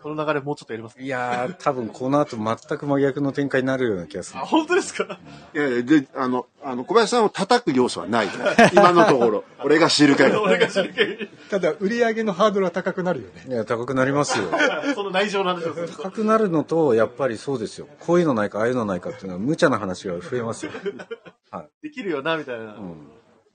[0.02, 4.42] この流れもうちょっとやりますかいやー、多分この後全く真逆の展開になるような気がするあ、。
[4.44, 5.18] 本当ですか？
[5.54, 8.28] いやいや、で、あの、あの、小林さんを叩く要素はない。
[8.72, 9.44] 今のところ。
[9.64, 10.36] 俺が知る限り。
[10.42, 11.30] 俺が知る限り。
[11.50, 13.44] ただ、売り上げのハードルは高くなるよね。
[13.48, 14.46] いや、高くなりますよ。
[14.94, 15.96] その内情の話をす。
[16.02, 17.86] 高くなるのと、やっぱりそうですよ。
[18.00, 20.72] こういうのないか、ああいうのないかっていうのは、無茶な話が増えますよ。
[21.82, 22.64] できるよな、みたいな。
[22.64, 23.08] うん。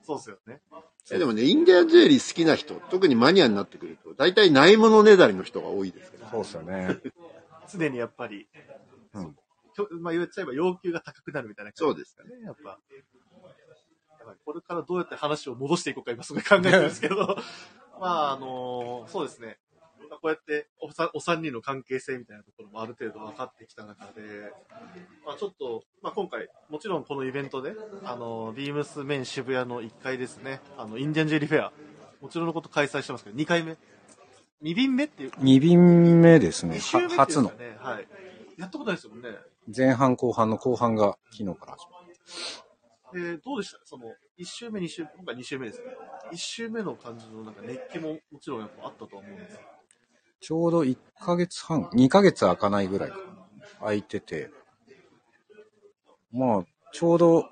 [0.06, 0.60] そうっすよね。
[1.10, 6.12] えでもね、インディアンジュエリー好きな人、特にマニアになってくると、大体ないものねだりの人が多いです。
[6.30, 7.00] そうですよね。
[7.70, 8.48] 常にやっぱり、
[9.12, 9.36] うん
[10.00, 12.70] まあ言っちゃえば要求が高くなるみたいなそうですかね、やっぱ。
[12.70, 17.36] やっぱりこれからどうやって話を戻していこうか今すごい考えてるんですけど、
[18.00, 19.58] まああのそうですね。
[20.10, 24.52] まあこうやっておさお三人の関係性みたいなところもある程度分かってきた中で、
[25.24, 31.72] まあちょっと、まあ今回、もちろんこのイベントで、あのビームスメン渋谷の1階ですね、あの、インディアンジェリーフェア、
[32.20, 33.76] もちろんのこと開催してますけど、2回目
[34.62, 36.76] ?2 便目っていう、2便目ですね。
[36.76, 37.52] 2週目は初の。
[37.78, 38.08] はい。
[38.58, 39.28] やったことないですよね。
[39.76, 43.30] 前半後半の後半が昨日から始まる。
[43.30, 43.78] えー、どうでした？
[43.84, 44.04] その、
[44.38, 45.86] 1週目、2週目、今回2週目ですね。
[46.32, 49.68] 1週目の感じのなんか熱気ももちろんやっぱあったとは思うんですけど。
[50.40, 53.12] ちょうど1ヶ月半、2ヶ月開かないぐらい
[53.80, 54.50] 空いてて、
[56.30, 57.48] まあ、ちょうど、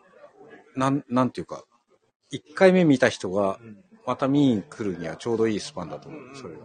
[0.76, 1.64] なん、なんていうか、
[2.32, 3.58] 1回目見た人が、
[4.06, 6.60] また見に来るにはちょうどいいスパンだと思う、それが。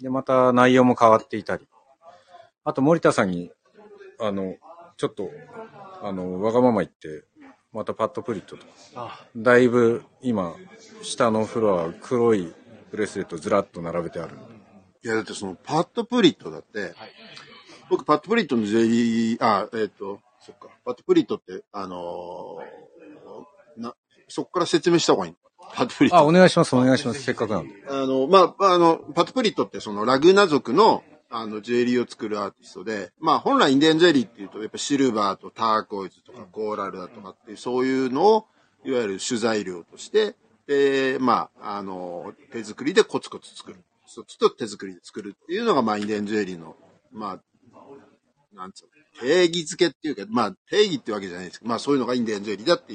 [0.00, 1.66] で、また内容も変わっていたり。
[2.64, 3.50] あと、森田さんに、
[4.20, 4.56] あの、
[4.96, 5.30] ちょっと、
[6.02, 7.24] あの、わがまま言って、
[7.72, 8.64] またパッドプリットと。
[8.64, 9.26] か、あ。
[9.36, 10.54] だいぶ今、
[11.02, 12.52] 下のフロア、黒い
[12.90, 14.36] ブレスレットずらっと並べてある。
[15.04, 16.94] いや、だってそのパッドプリットだって、
[17.90, 23.94] 僕パッドプリットのジェリー、あ、えっ、と、そっか、パッドプリットって、あのーな、
[24.28, 25.38] そっから説明した方がいいの？
[25.74, 26.16] パッドプリット。
[26.16, 27.22] あ、お願いします、お願いします。
[27.22, 27.74] せっかくなんで。
[27.88, 38.46] あの、まあ、あの、パッドプリットってそのラグーナ族の、あの、ジュエリーを作るアーティストで、まあ、本来インディアンジュエリーっていうと、やっぱシルバーとターコイズとかコーラルだとかっていう、そういうのを、
[38.84, 43.78] いわゆる主材料として、で、まあ、あの、手作りでコツコツ作る。
[44.06, 46.76] そっちと手作りで作るっていうのが、まあ、インディアンジュエリーの、
[47.12, 47.40] まあ、
[48.54, 52.94] なんつうの、定義づけっていうか、まあ、定義ってわけじゃないですけど、まあ、そういうのがインディアンジュエリーだって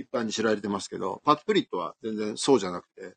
[0.00, 3.14] 一般に知られてますけど、パッドプリットは全然そうじゃなくて、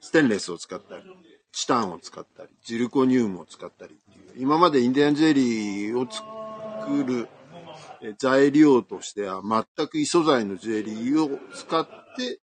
[0.00, 1.04] ステンレスを使ったり、
[1.52, 7.28] チタンを使ったり、ジルコニウムを使ったりっていう、今までインディアンジュエリーを作る
[8.18, 12.40] 材料としては全く異素材のジュエリーを使って、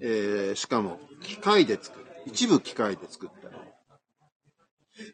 [0.00, 2.06] えーしかも機械で作る。
[2.26, 3.54] 一部機械で作ったり。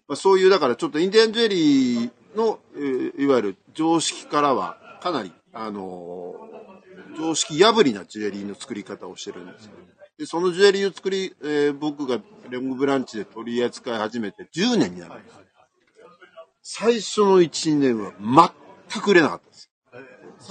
[0.08, 6.75] まあ、そういう、だからちょっとインディアンジュエリーの、えーいわゆる常識からはかなり、あのー
[7.16, 9.72] 常識破りなジュエリーの作り方をしてるんですよ。
[10.18, 15.36] で、そのジュエリーを作り、えー僕がレングブランチで取り扱い始めて10年になるんです。
[16.62, 18.12] 最初の1、2年は
[18.90, 19.70] 全く売れなかったです。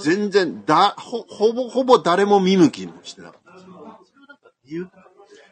[0.02, 4.86] 全然、だ、ほ、ほぼ、ほぼ誰も見向きもしてなかったです。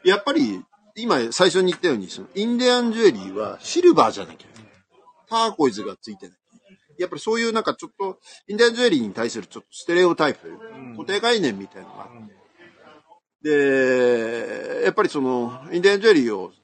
[0.05, 0.63] やっぱり、
[0.97, 4.73] 今最初に言ったように、そのインディアンジュエリーはシルバーじゃなきゃいけない。
[5.29, 6.37] ターコイズがついてない。
[6.99, 10.65] やっぱりそういうなんかちょっと、インディアンジュエリーに対するちょっとステレオタイプというか、
[10.97, 12.45] 固定概念みたいなのがあって、
[13.45, 16.55] で、やっぱりその、インディアンジュエリーを好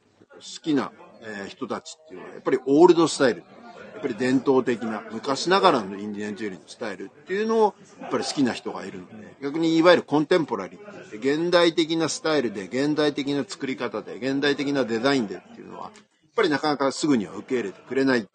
[0.63, 3.45] きな、えー人たちっていうのは、やっぱりオールドスタイル。
[3.93, 15.93] やっぱり伝統的な、昔ながらのインディアンジュエリーのスタイルっていうのを、やっぱり好きな人がいるので、逆にいわゆるコンテンポラリーって言って、現代的なスタイルで、現代的な作り方で、現代的なデザインでっていうのは、やっ
[16.35, 18.27] ぱりなかなかすぐには受け入れてくれない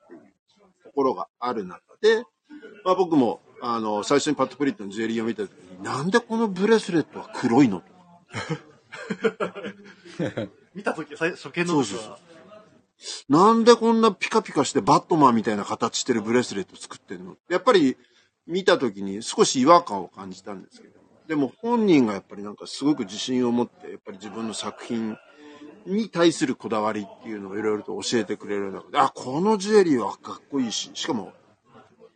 [0.96, 2.24] ころがある中で、
[2.84, 7.86] まあ僕も、あの、最初にパッドプリットのジュエリーを見た時に、なんでこのブレスレットは黒いのと。
[10.74, 12.20] 見たとき、最初見の時そうそうは、
[13.30, 17.38] なんでこんなピカピカしてバットマンみたいな形してるブレスレット作ってんの？
[17.50, 17.98] やっぱり
[18.48, 20.96] 見た時に少し違和感を感じたんですけど。
[21.28, 25.18] でも本人がやっぱりなんかすごく自信を持って、やっぱり自分の作品
[25.86, 31.34] に対するこだわりっていうのをいろいろと教えてくれる中で、あ、このジュエリーはかっこいいし、しかも、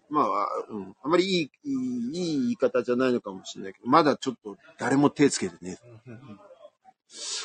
[0.09, 0.25] まあ、
[0.69, 5.77] うん、あまりいい、いい言い方じゃないのかもしれないけど、まだちょっと誰も手つけてね。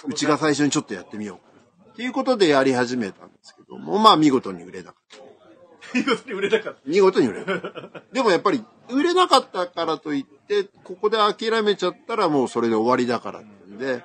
[0.07, 1.41] うちが最初にちょっとやってみよ
[1.89, 1.91] う。
[1.91, 5.99] っていうことでやり始めたんですけども、まあ見事に売れなかった。
[5.99, 6.81] 見事に売れなかった。
[6.87, 8.03] 見事に売れなかった。
[8.13, 14.03] でもやっぱり売れなかったからといって、ここで諦めちゃったらもうそれで終わりだからってんで、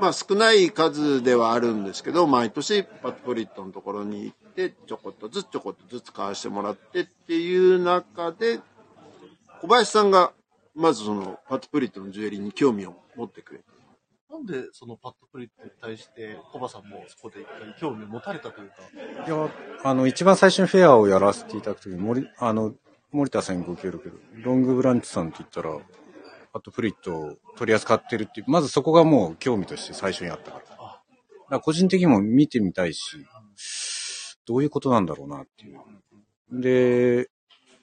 [0.00, 8.60] まあ少ない数ではあるんですけど、毎年パッドプリットのところに行って、ちょこっとずつちょこっとずつ買わしてもらってっていう中で、
[9.60, 10.32] 小林さんが
[10.74, 13.64] まずそのパッドプリットのジュエリーに興味を持ってくれて。
[14.30, 18.74] なんでそのパッドプリットに対して、コバさんもそこで一回興味を持たれたというか、
[19.26, 19.48] いや、
[19.84, 22.74] あの、一番最初にフェアをやらせていただくときに、森、あの、
[23.12, 25.78] 森田さんにご協力ロングブランチさんって言ったら、
[26.54, 30.64] パッドプリットを取り扱ってるっていう、まずそこがもう興味として最初にあったから。
[30.64, 31.00] だか
[31.50, 33.26] ら個人的にも見てみたいし、
[34.46, 36.60] どういうことなんだろうなっていう。
[36.60, 37.28] で、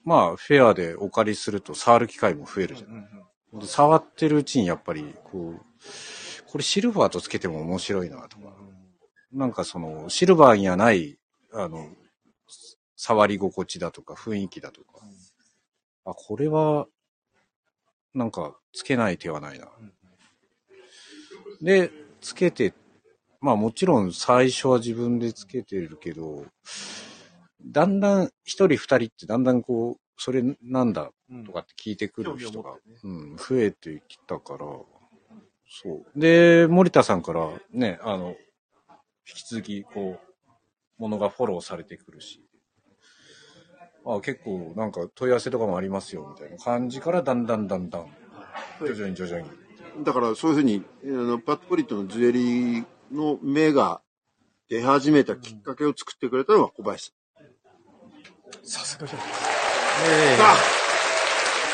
[0.04, 3.60] まあ、フェアでお借りすると触る機会も増えるじゃん。
[3.60, 5.60] で触ってるうちにやっぱり、こう、
[6.46, 8.54] これシルバーとつけても面白いなとか、
[9.32, 11.18] なんかその、シルバーにはない、
[11.52, 11.90] あの、
[12.96, 15.02] 触り心地だとか雰囲気だとか、
[16.06, 16.86] あ、これは、
[18.14, 19.68] なんか、つけない手はないな。
[21.60, 22.74] で、つけて、
[23.40, 26.46] まあもちろん最初は自分でつけてるけど、
[27.64, 34.66] だんだん一人二人ってだんだんこう、それなんだうんとかって聞いてくる人がうん、増えてきたから、
[35.68, 36.20] そう。
[36.20, 38.36] で、森田さんからね、あの、
[39.26, 42.44] 引き続き、こう、ものがフォローされてくるし。
[44.04, 48.06] あ結構なんか問い合わせとかもありますよ、みたいな感じからだんだんだんだん、
[48.80, 49.48] 徐々に徐々に。
[50.04, 54.00] だからそういうふうに、あの、パッドポリットのジュエリーの目が
[54.68, 57.12] 出始めたきっかけを作ってくれたのは小林
[58.62, 59.18] さすがじゃ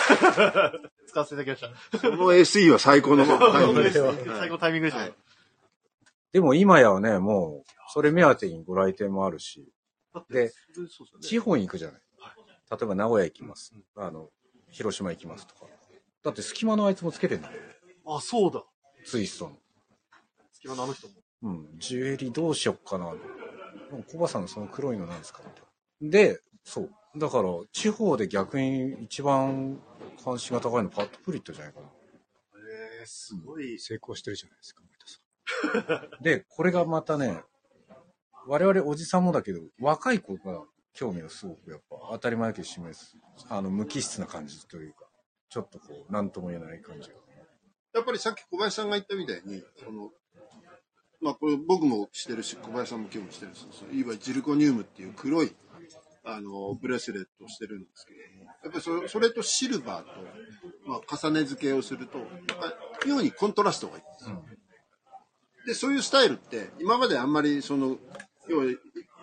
[1.06, 1.98] 使わせていただきました。
[1.98, 2.10] さん。
[2.10, 3.98] その SE は最高のタイミングです。
[4.38, 5.12] 最後のタイミングでしたね。
[6.32, 9.70] でも今やはね、もう、それ目当てにご来店もあるし、
[10.30, 10.52] で、
[11.20, 12.00] 地方に行くじゃない。
[12.70, 13.72] 例えば名古屋行きます。
[13.96, 14.28] あの、
[14.70, 15.66] 広島行きますとか。
[16.22, 17.54] だって隙間のあいつもつけてんだよ。
[18.06, 18.64] あ、そうだ。
[19.04, 19.56] ツイストの。
[20.52, 21.14] 隙間のあの人も。
[21.40, 23.14] うん、ジュエリーどうしよっかな。
[24.10, 25.68] コバさんのその黒いのなんですかみたいな
[26.10, 26.90] で、そう。
[27.16, 29.80] だから、地方で逆に一番
[30.22, 31.86] 関心が高いのパッドプリットじゃないかな。
[33.00, 33.78] えー、すごい。
[33.78, 34.98] 成功してるじゃないですか、森
[35.86, 36.22] 田さん。
[36.22, 37.42] で、これがまたね、
[38.46, 40.64] 我々おじさんもだけど、若い子が
[40.98, 43.16] 興味をすごくやっぱ当たり前だけど示す。
[43.48, 45.06] あの、無機質な感じというか、
[45.48, 47.14] ちょっとこう、なんとも言えない感じが。
[47.94, 50.10] やっぱりさっき小林さんが言ったみたいに、その、
[51.20, 55.54] まあこれ僕もしてるし、小林さんも興味してるし、いわゆるジルコニウムっていう黒い、
[56.24, 60.08] あの、ブレスレットをしてるんですけれども、やっぱりそれそれとシルバーと、
[60.84, 64.02] まあ重ね付けをすると、やっぱり妙にコントラストがいい。
[65.64, 67.98] で、そういうスタイルって、今まであんまりその、
[68.48, 68.64] 要は、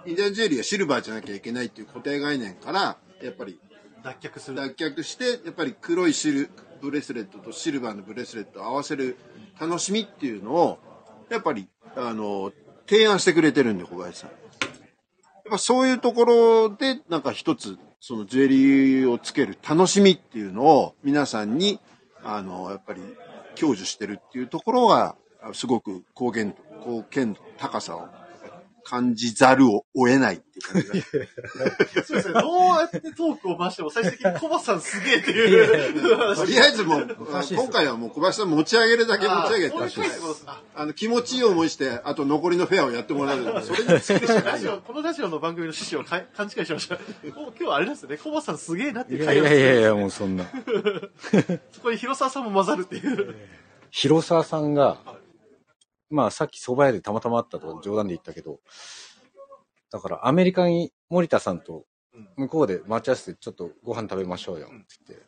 [0.06, 3.60] インディアンジュエリーはシルバーじゃなきゃいけないっていう固定概念から、やっぱり
[4.04, 4.58] 脱却する。
[4.58, 9.18] 脱却して、やっぱり黒いシルブレスレットとシルバーのブレスレットを合わせる
[9.60, 10.80] 楽しみっていうのを、
[11.30, 12.52] やっぱり、あの、
[12.88, 14.30] 提案してくれてるんで、小林さん。
[14.30, 14.40] やっ
[15.50, 21.80] ぱそういうところで、なんか一つ、そのジュエリーをつける楽しみっていうのを皆さんに、
[22.24, 23.02] あの、やっぱり
[23.60, 25.16] 享受してるっていうところが、
[25.54, 28.08] すごく貢献、貢献度、高さを
[28.86, 32.34] 感じざるを得ないっていう感じが そうですね。
[32.40, 36.36] どうやってトークを回しても最終的にコバさんすげえっていう話。
[36.38, 39.76] とりあえずもう、今回はもう小林さん持ち上げるだけ持ち上げて、
[40.76, 43.40] あの、気持ちいい思いして、あと残りのフェアをやってもらう。
[43.66, 47.00] それに尽きるしかないこのラジオの番組の趣旨を勘違いしました。
[47.24, 50.46] 今日はあれですね、コバさんすげえなっていういやい会話やいやいや、もうそんな。
[51.74, 53.36] そこに広沢さんも混ざるっていう。
[53.90, 55.00] 広沢さんが、
[56.10, 58.60] まあさっき蕎麦屋でたまたま会ったと冗談で言ったけど、
[59.92, 61.86] だからアメリカに森田さんと
[62.38, 65.26] 向こうで待ち合わせてちょっとご飯食べましょうよって言って。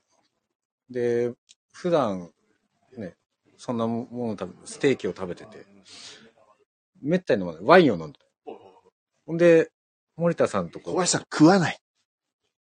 [1.29, 1.33] で、
[1.73, 2.31] 普段
[2.97, 3.15] ね、
[3.57, 5.65] そんなもの食べ、ステーキを食べてて、
[7.01, 7.63] めったに飲まない。
[7.63, 8.19] ワインを飲んで。
[9.25, 9.71] ほんで、
[10.15, 11.77] 森田さんとこう、小林さん食わない。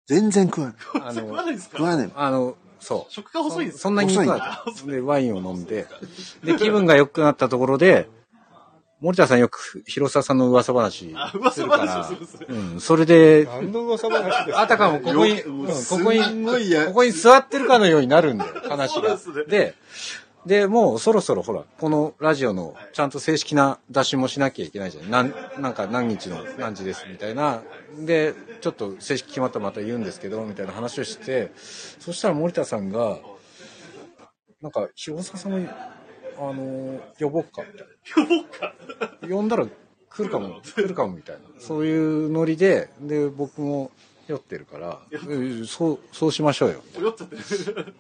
[0.07, 0.77] 全然食わない。
[1.03, 1.79] あ 食わの、ないんですか？
[1.79, 2.13] 食わない。
[2.15, 3.13] あの、そう。
[3.13, 3.79] 食が細いんです。
[3.79, 5.87] かそんなに行くわで、ワインを飲んで、
[6.45, 8.09] で、気分が良くなったところで、
[9.01, 11.87] 森田さんよく広沢さんの噂話あ、す噂るから。
[11.87, 12.47] 話をする。
[12.49, 15.51] うん、それで、何の噂話ですあたかもここに、こ
[16.03, 19.75] こに、すんごいやここに座ってるかのようになるんだよ、 話がですね。
[20.47, 25.11] で、で、もうそろそろほら、このラジオのちゃんと正式な出しもしなきゃいけないじゃん。
[25.11, 27.63] なん、なんか何日の何時ですみたいな。
[27.99, 33.19] で、ちょっと正式決まったらまた言うんですけど、みたいな話をして、そしたら森田さんが、
[34.63, 35.69] なんか、広沢さんも、
[36.39, 38.27] あの、呼ぼっか、みたいな。
[38.27, 38.75] 呼ぼうか。
[39.29, 39.67] 呼んだら
[40.09, 41.43] 来るかも、 来るかも、みたいな。
[41.59, 43.91] そういうノリで、で、僕も
[44.29, 46.83] 酔ってるから、うんそう、そうしましょうよ。
[46.99, 47.95] 酔っちゃってる。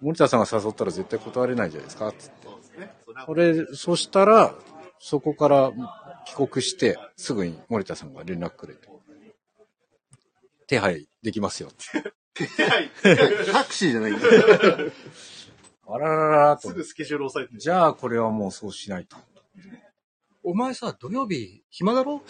[0.00, 2.46] 森田さんが誘ったら絶対断れないじゃないですか、つって。
[2.48, 2.94] ですね。
[3.26, 4.54] それはそしたら、
[4.98, 5.72] そこから
[6.26, 8.88] 帰国して、すぐに森田さんが連絡くれて、
[10.66, 12.12] 手配できますよって。
[12.62, 12.90] はい。
[13.52, 14.26] タクシーじゃないんだ。
[15.88, 16.74] あららららとす。
[16.74, 17.58] ぐスケジュール押さえて。
[17.58, 19.16] じゃあ、これはもうそうしないと。
[20.42, 22.22] お前さ、土曜日暇だろ？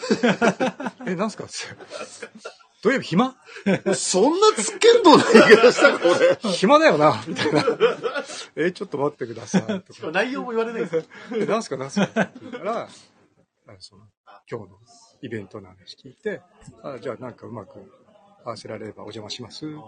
[1.05, 1.45] え、なんすか？
[2.83, 3.35] 土曜日暇？
[3.95, 6.05] そんなつっけんどんな言い方したこ
[6.45, 6.51] れ。
[6.51, 7.65] 暇だよなみたいな。
[8.55, 9.81] え、ちょっと待ってください。
[9.81, 11.09] とか内容も言われないです。
[11.33, 12.05] え、なんすかなんすか？
[12.05, 12.87] って言ったら、
[14.49, 14.77] 今日の
[15.21, 16.41] イベントの話聞いて、
[16.83, 17.79] あじゃあなんかうまく
[18.45, 19.83] 合わせられればお邪魔しますっていうっ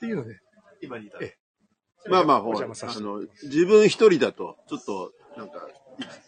[0.00, 0.38] ていうので、
[0.80, 1.18] 今にいた。
[1.20, 1.36] え
[2.08, 5.68] まあまあ、ほおら、邪魔させてあの、自分一人だと、ちょっと、なんか、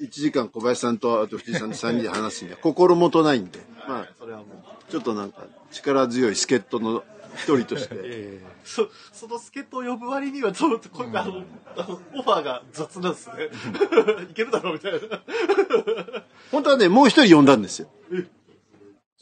[0.01, 4.91] 1時間小林さんと、あと藤井さんと3人で話すには心もとないんで、まあ、それはもう。
[4.91, 7.03] ちょっとなんか、力強い助っ人の
[7.35, 11.43] 一人として、 えそ、その助っ人を呼ぶ割には、ちょっと、これ、あの、
[11.77, 13.51] あの、オファーが雑なんですね。
[14.31, 15.01] いけるだろうみたいな。
[16.51, 17.89] 本当はね、もう一人呼んだんですよ。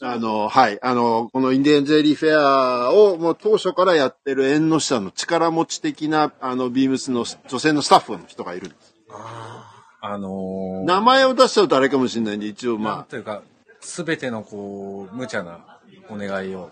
[0.01, 0.79] あの、はい。
[0.81, 8.93] あの、このインディアンジェリーフェアをもう当初からやってる縁の下の力持ち的な、あの、ビームスの女性のスタッフの人がいるんです。
[9.09, 9.82] あ
[10.17, 13.41] のー、名前を出しちゃうとあれかもしれないんで、一応まあ、まというか、
[13.79, 15.79] すべてのこう、無茶な
[16.09, 16.71] お願いを、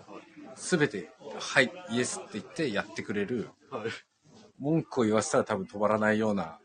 [0.54, 3.82] すべて、はい、イエスって言ってやってくれる、はい。
[4.58, 6.58] 文句を言わせたら多分止まらないような。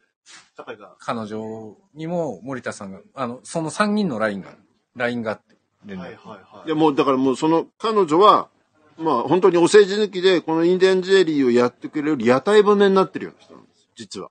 [1.00, 4.52] 彼女にも森田さんが、あの、その3人のラインが、
[4.96, 5.56] ラインがあって、
[5.86, 8.50] 連絡はいはいはいいや、もう、だからもうその彼女は、
[8.98, 13.88] まあ本当にお世辞抜きで、このインディアンジェリーをやってくれる屋台骨になってるような人なんです。
[13.96, 14.30] 実は。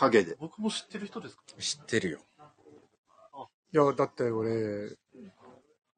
[0.00, 0.36] 影で。
[0.38, 1.42] 僕も知ってる人ですか？
[1.58, 2.18] 知ってるよ。
[3.72, 4.96] いや、だって俺、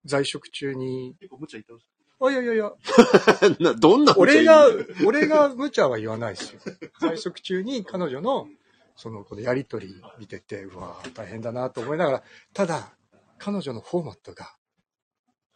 [0.05, 1.87] 在職中に、結構無茶言ってまし
[2.21, 2.73] あ、いやいやいや、
[3.61, 4.67] などんな俺が、
[5.07, 6.61] 俺が無茶は言わないですよ。
[7.01, 8.47] 在職中に彼女の、
[8.95, 12.23] その、このやりとり見てて、うわ大変だなと思いながら、
[12.53, 12.95] ただ、
[13.39, 14.55] 彼女のフォーマットが、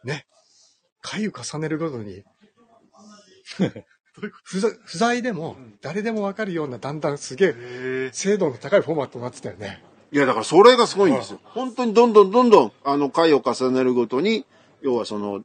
[0.03, 0.25] ね、
[1.01, 2.23] 回を重ねるごとに、
[4.43, 9.83] 不在でも、誰でもわかるような、だんだんすげえ、へ精度の高いフォーマットになってたよね。
[10.11, 11.39] いや、だからそれがすごいんですよ。
[11.43, 14.45] 本当にどんどんどんどん、あの、回を重ねるごとに、
[14.81, 15.43] 要はその、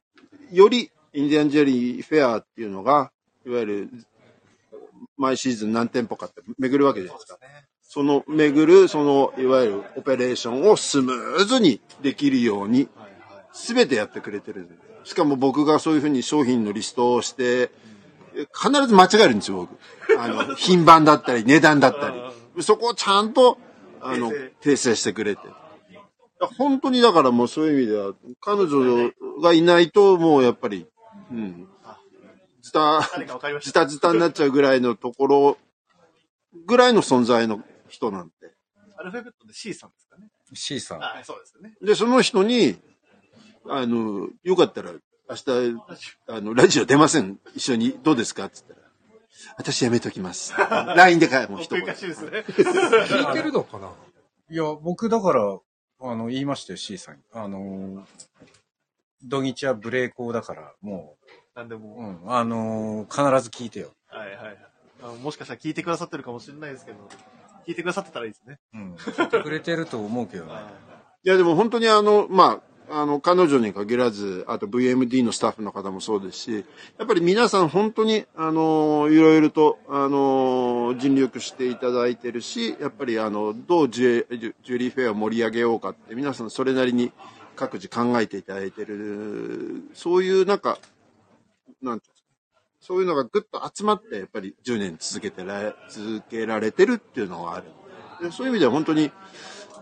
[0.50, 3.10] よりインディアンジェリーフェアっていうのが、
[3.46, 3.90] いわゆる、
[5.16, 7.38] 毎シーズン何店舗かって巡るわけじゃないですか。
[7.82, 12.88] その巡る、その、いわゆるオペレーションをスムーズにできるように、
[13.52, 14.66] すべてやってくれてる。
[15.04, 17.70] しかも僕がそういうふうに商品のリストをして、
[18.52, 19.68] 必ず間違えるんですよ、
[20.08, 20.20] 僕。
[20.20, 22.62] あの、 品番だったり、値段だったり。
[22.62, 23.58] そこをちゃんと、
[24.00, 24.30] あの、
[24.60, 25.42] 訂正してくれて。
[26.58, 30.86] 本当にだからもうそういう意味では、彼女がいないともうやっぱり、
[31.30, 31.68] うん、
[32.62, 33.08] ズタ、
[33.60, 35.58] ズタズタになっちゃうぐらいのところ、
[36.66, 38.52] ぐらいの存在の人なんで。
[38.96, 40.28] アルファベットで C さんですかね。
[40.54, 40.98] C さん。
[40.98, 41.74] はい、そうですよね。
[41.82, 42.76] で、その人に、
[43.68, 44.92] あの、よかったら、
[45.32, 45.76] 明日、
[46.28, 48.44] あの、ラジオ出ません一緒に、どうですか？
[48.46, 48.90] って言ったら、
[49.56, 50.52] 私やめときます。
[50.94, 51.96] LINE でかい、もう一言。
[51.96, 52.44] しいですね。
[52.46, 53.90] 聞いてるのかな？
[54.50, 55.58] いや、僕だから、
[56.02, 57.22] あの、言いましたよ、C さんに。
[57.32, 58.06] あの、
[59.22, 61.16] 土日はブレーコーだから、も
[61.54, 63.92] う、なんでも、うん、あの、必ず聞いてよ。
[64.08, 64.58] はいはいはい
[65.02, 65.14] あの。
[65.14, 66.98] もしかしたら聞いてくださってるかもしれないですけど、
[67.66, 68.58] 聞いてくださってたらいいですね。
[68.74, 68.94] うん。
[68.96, 70.52] 聞いてくれてると思うけどね。
[71.24, 76.64] いや、でも本当にあの、まあ、あの、彼女に限らず、あと VMD のスタッフの方もそうですし、
[76.98, 87.12] やっぱり皆さん本当に、あの、いろいろと、あの、尽力していただいてるし、やっぱりあの、どうジュジュリーフェアを盛り上げようかって、皆さんそれなりに
[87.56, 90.78] 各自考えていただいてる、そういうなんか、
[91.80, 92.06] なんて
[92.82, 97.66] そういうのがぐっと集まって、やっぱり10年続けてら、続けられてるっていうのがある。
[98.20, 99.10] でそういう意味では本当に、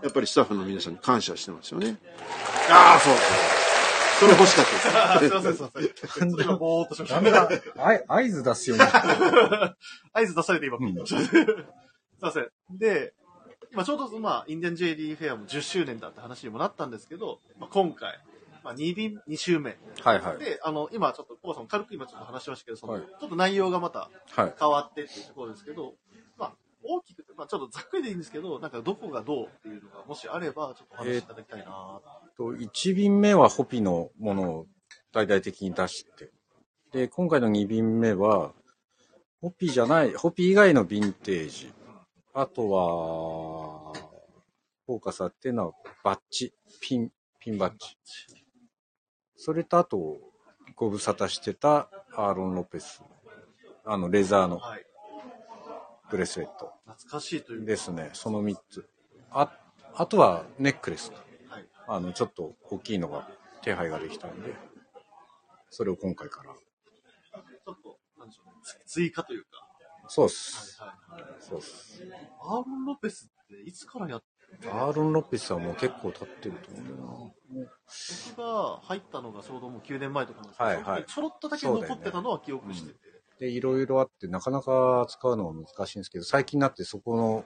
[0.02, 1.98] やっぱりスタッフの皆さんに感謝してますよね。
[2.70, 3.14] ああ、そう。
[4.20, 4.88] それ欲しかったです。
[4.96, 5.70] あすいません、すいま
[6.06, 6.30] せん。
[6.42, 7.14] 今、ぼーっとしました。
[7.16, 7.48] ダメだ。
[7.78, 8.84] あ合図出すよね。
[10.12, 11.30] 合図出されて今、ピッとしました。
[11.30, 11.46] すい
[12.20, 12.50] ません。
[12.70, 13.14] で、
[13.72, 18.20] 今ちょうど、まあ、インディアンジュエリーフェアも10周年だって話にもなったんですけど、まあ、今回、
[18.62, 19.78] まあ、2便、2週目。
[20.02, 20.38] はいはい。
[20.38, 24.54] で、あの、今ちょっと、コバさんも軽く今ちょっと話しましたけど、その、はいちょっと内容がまたはい。
[24.58, 25.92] 変わってっていうところですけど、まあ、
[26.82, 32.00] 大きくて、まあ、ちょっとざっくりでいいんですけど、なんかどこがどうっていうのが、もしあれば、ちょっとお話しいただきたいな
[32.36, 34.66] とと1便目はホピのものを
[35.12, 36.30] 大々的に出して、
[36.92, 38.52] で、今回の2便目は、
[39.40, 41.72] ホピじゃない、ホピ以外のヴィンテージ。
[42.32, 43.92] あとは、
[44.86, 45.72] フォーカスあっていうのは
[46.02, 47.96] バッジ、ピン、ピンバッジ。
[49.36, 50.18] それとあと、
[50.74, 53.02] ご無沙汰してたアーロン・ロペス。
[53.84, 54.86] あの、レザーのはい。
[56.10, 57.66] ブレスレット懐かしいというか。
[57.66, 58.10] ですね。
[58.12, 58.88] その3つ。
[59.30, 59.52] あ、
[59.94, 61.12] あとはネックレス。
[61.48, 61.68] はい。
[61.88, 63.28] あの、ちょっと大きいのが
[63.62, 64.54] 手配ができたんで、
[65.70, 66.54] それを今回から。
[66.54, 68.52] ちょっと、なんでしょうね。
[68.62, 69.50] つ追加というか。
[70.08, 70.80] そうっす。
[70.82, 71.34] はいはい。
[71.38, 72.02] そうっす。
[72.40, 74.22] アーロン・ロペスっていつからやっ
[74.66, 77.34] アーロン・ロペスはもう結構経ってると思うんだよ
[78.34, 82.98] 僕が入ったのがちょうどもう9年前とかなんですけど、はいはいちょろっとだけ残ってたのは記憶してて。
[83.40, 83.46] な。
[83.46, 87.44] で、いろいろあって、なかなか使うのは難しいんですけど、最近になってそこの、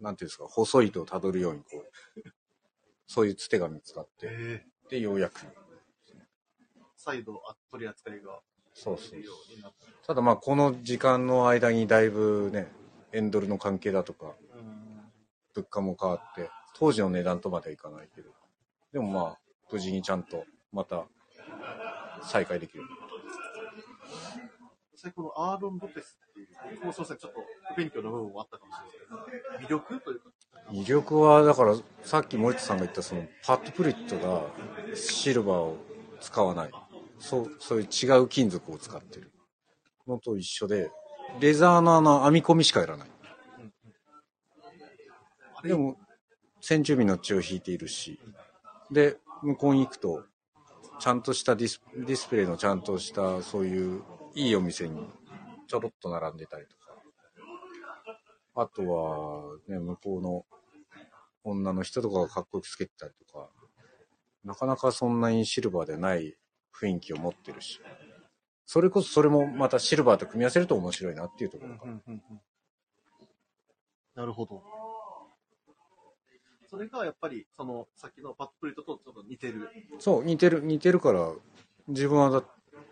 [0.00, 1.90] なんていうんですか、細い糸をたどるように、こう、
[3.06, 5.40] そういうつてが見つかって、ええで、ようやく。
[6.96, 8.42] 再度あ取り扱いが
[8.74, 9.22] そうそう
[10.02, 10.06] た。
[10.08, 12.72] ただまあ、この時間の間にだいぶね、
[13.12, 14.78] エンドルの関係だとか、うん
[15.54, 18.30] 物価も変わって、当時の値段とまではいかないけど、
[18.92, 19.38] でもまあ、
[19.72, 21.08] 無事にちゃんとまた
[22.22, 22.84] 再開できる。
[24.98, 27.40] 実際このアーロン・ロペスっていう、僕もそうですね、ちょっと
[27.72, 30.30] 不勉強の部分もあったかもしれないですけど、魅力というか、
[30.72, 34.42] 威力は、だから、さっき森田さんが言ったその、パッドプリットが
[34.96, 35.76] シルバーを
[36.20, 36.70] 使わない。
[37.20, 39.30] そう、そういう違う金属を使ってる
[40.08, 40.90] のと一緒で、
[41.38, 43.08] レザーのあの編み込みしかいらない。
[45.62, 45.96] でも、
[46.60, 48.18] 先住民の血を引いているし、
[48.90, 50.24] で、向こうに行くと、
[50.98, 54.02] ちゃんとしたディスディスプレイのちゃんとした、そういう
[54.38, 54.96] いいお店に
[55.66, 56.94] ちょろっと並んでたりとか。
[58.54, 60.46] あとは、ね、向こうの
[61.42, 63.48] 女の人とかがかっこよくつけてたりとか、
[64.44, 66.36] なかなかそんなにシルバーでない
[66.72, 67.80] 雰囲気を持ってるし、
[68.64, 71.86] それこそそれもまたシルバーと組み合わせると面白いなっていうところか。
[74.14, 74.62] なるほど。
[76.70, 79.68] それがやっぱり、その、さっきのパッドプリントとちょっと似てる。
[79.98, 81.32] そう、似てる、似てるから、
[81.88, 82.44] 自分はだ、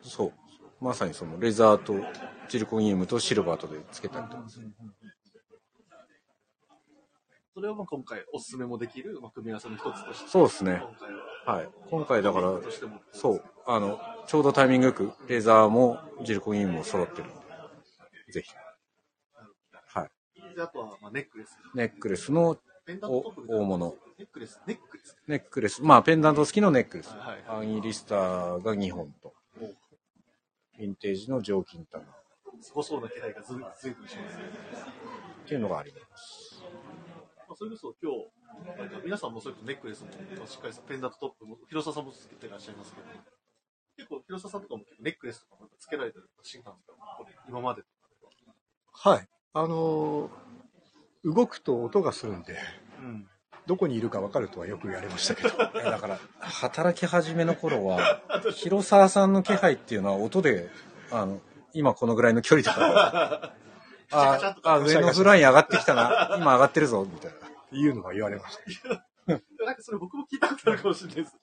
[0.03, 0.33] そう、
[0.81, 1.95] まさにそのレザーと
[2.49, 4.45] ジルコニウムとシルバーとでつけたりとか。
[7.55, 10.29] それをまあ今回おすすめもできる、まあ、組み合わせの一つとして。
[10.29, 10.83] そうですね。
[10.83, 11.27] 今回は。
[11.47, 11.69] はい。
[11.89, 12.53] 今回だから、
[13.13, 17.29] そう、あの、ちょうどタイミングよく、レザーもジルコニウムも揃ってるん
[18.27, 18.53] で、ぜひ。
[19.87, 20.55] はい。
[20.55, 21.57] で、あとは、まあ、ネックレス。
[21.75, 22.59] ネックレスの
[23.49, 23.95] 大物。
[24.19, 25.17] ネックレス、ネックレス。
[25.27, 27.09] ネックレス、まあ、ペンダント付きのネックレス。
[27.09, 29.33] はいアンイリスターが2本と、
[30.79, 32.07] ヴィンテージの上金玉っ
[32.61, 34.45] すごそうな気配がずずいぶんしますね。
[35.47, 36.63] ていうのがあります。
[37.49, 40.11] まあ、それこそ今日、なんか皆さんもそれこそネックレスも
[40.47, 43.07] しっかりペンダントトップも、広沢さんもつけてらっしゃいますけど、
[43.97, 46.95] 結構広沢さんとかも結構ネックレスとかもつけられてるシーンなんですか？
[47.49, 47.83] 今まで。
[48.93, 49.29] はい。
[49.53, 50.31] あのー
[51.25, 52.57] 動くと音がするんで、
[53.01, 53.29] うん。
[53.67, 55.49] どこにいるか分かるとはよく言われましたけど。
[55.49, 55.53] い
[55.85, 58.23] やだから、働き始めの頃は、
[58.55, 60.71] 広沢さんの気配っていうのは音で、
[61.11, 61.41] あの、
[61.73, 63.53] 今このぐらいの距離とか、
[64.13, 67.47] あ、あ、上のフライン上がってきたな、今上がってるぞ、みたいな。
[67.73, 68.89] いうのが言われました。
[69.29, 69.35] な
[69.73, 71.37] んかそれ僕も聞いたことあるかもしれないです。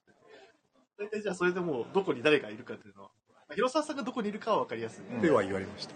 [0.98, 5.22] 大体じゃあそれでもうどこに誰がいるかっていうのは、まあ広沢さんがどこにいるかは分かりやすい。
[5.22, 5.96] では言われました。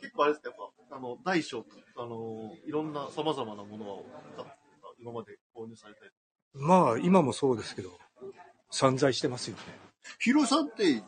[0.00, 0.58] 結構あれですか、やっ
[0.90, 1.64] ぱ、あの、大小、
[1.96, 4.06] あの、いろんな様々なものを
[5.04, 6.10] 今まで購入されたり。
[6.54, 7.90] まあ、今もそうですけど、
[8.70, 9.62] 散財してますよね。
[10.18, 11.02] 広さって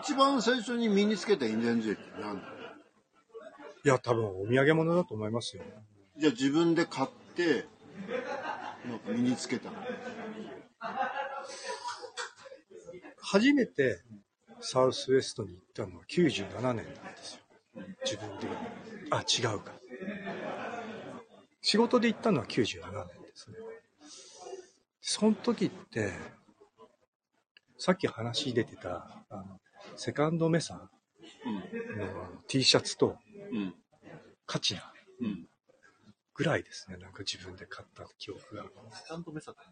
[0.00, 2.34] 一番最初に身につけた印伝樹液って何？
[2.34, 2.42] だ
[3.84, 5.62] いや、多分お土産物だと思いますよ。
[6.18, 7.66] じゃあ自分で買って、
[8.88, 9.76] なんか身につけたの？
[13.18, 14.02] 初めて
[14.58, 16.88] サウスウエストに行ったのは97年なんで
[17.22, 17.40] すよ。
[18.04, 18.48] 自分で。
[19.12, 19.72] あ、違うか。
[21.60, 23.56] 仕事で行ったのは97年ですね。
[25.00, 26.12] その時って、
[27.78, 29.60] さっき話出てた、あの、
[29.96, 30.88] セカンドメサの
[32.48, 33.18] T シャツと
[33.52, 33.74] うん。
[34.46, 35.46] カチナうん。
[36.34, 36.96] ぐらいですね。
[36.96, 38.64] なんか自分で買った記憶が。
[38.92, 39.62] セカンドメサカ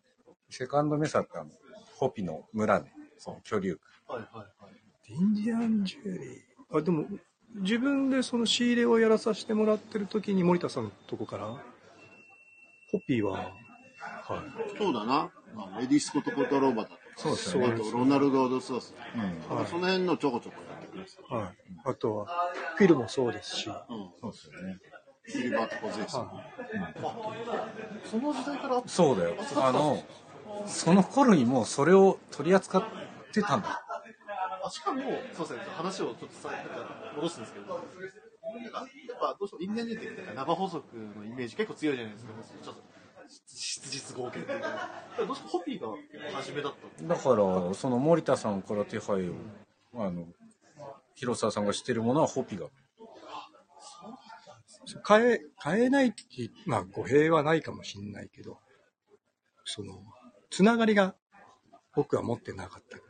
[0.50, 1.50] セカンドメサってあの、
[1.96, 3.82] ホピの村ね、その居留区。
[4.12, 5.12] はいはいはい。
[5.12, 6.78] インディアンジュエリー。
[6.78, 7.06] あ、でも、
[7.56, 11.62] 自分でその仕入れをやらさせてもらってる時に森田さんのとこから、
[12.94, 14.78] ホッピーは、はい。
[14.78, 15.32] そうだな。
[15.52, 17.00] まあ、メディスコとコトローバだとか。
[17.16, 18.94] そうですそうあと、ロナルド・ド・ソース。
[19.14, 19.56] うん。
[19.56, 21.34] はいその辺のちょこちょこやってくれてた。
[21.34, 21.54] はい。
[21.86, 22.26] あとは、
[22.76, 23.74] フィルもそうですし、うん。
[24.20, 24.78] そうですよね。
[25.24, 26.14] フィリバート・コゼース。
[26.14, 26.44] は
[28.04, 29.34] その時代から、そうだよ。
[29.56, 30.04] あの、
[30.68, 32.84] その頃にもうそれを取り扱っ
[33.32, 33.82] てたんだ。
[34.64, 35.02] あしかも、
[35.36, 36.54] そうですね、話をちょっとさ、
[37.16, 37.84] 戻すんですけど、
[38.60, 42.32] なんかやっぱどうしてもインディアンジェってなんか生補足のイメージ結構強いじゃないですか、
[42.62, 42.82] ちょっと
[43.46, 44.90] 質実合計っていうか。
[45.18, 45.88] どうしてもホピーが
[46.32, 49.34] 初めだったのだから、その森田さんから手配を、
[49.94, 50.26] あの、
[51.14, 52.66] 広沢さんがしてるものはホピが。
[52.66, 52.68] い。
[55.02, 56.24] 買え、買えないって、
[56.66, 58.58] まあ語弊はないかもしれないけど、
[59.64, 60.02] その、
[60.50, 61.14] つながりが
[61.94, 63.04] 僕は持ってなかったか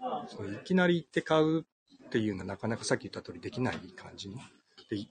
[0.00, 4.36] ら、そのいきなり行って買うっていうのはなかなかさっき言った通りできない感じに。
[4.90, 5.06] で、やっ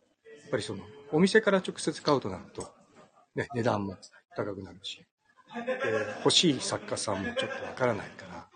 [0.51, 2.73] ぱりその、お店から直接買うとなると、
[3.35, 3.97] ね、値段も
[4.35, 5.05] 高くなるし、
[5.55, 5.73] で
[6.19, 8.47] 欲しい作家さんもちょっとわからないから、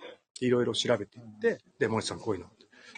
[0.41, 2.47] いろいろ調べていって、で、森さんこういうの、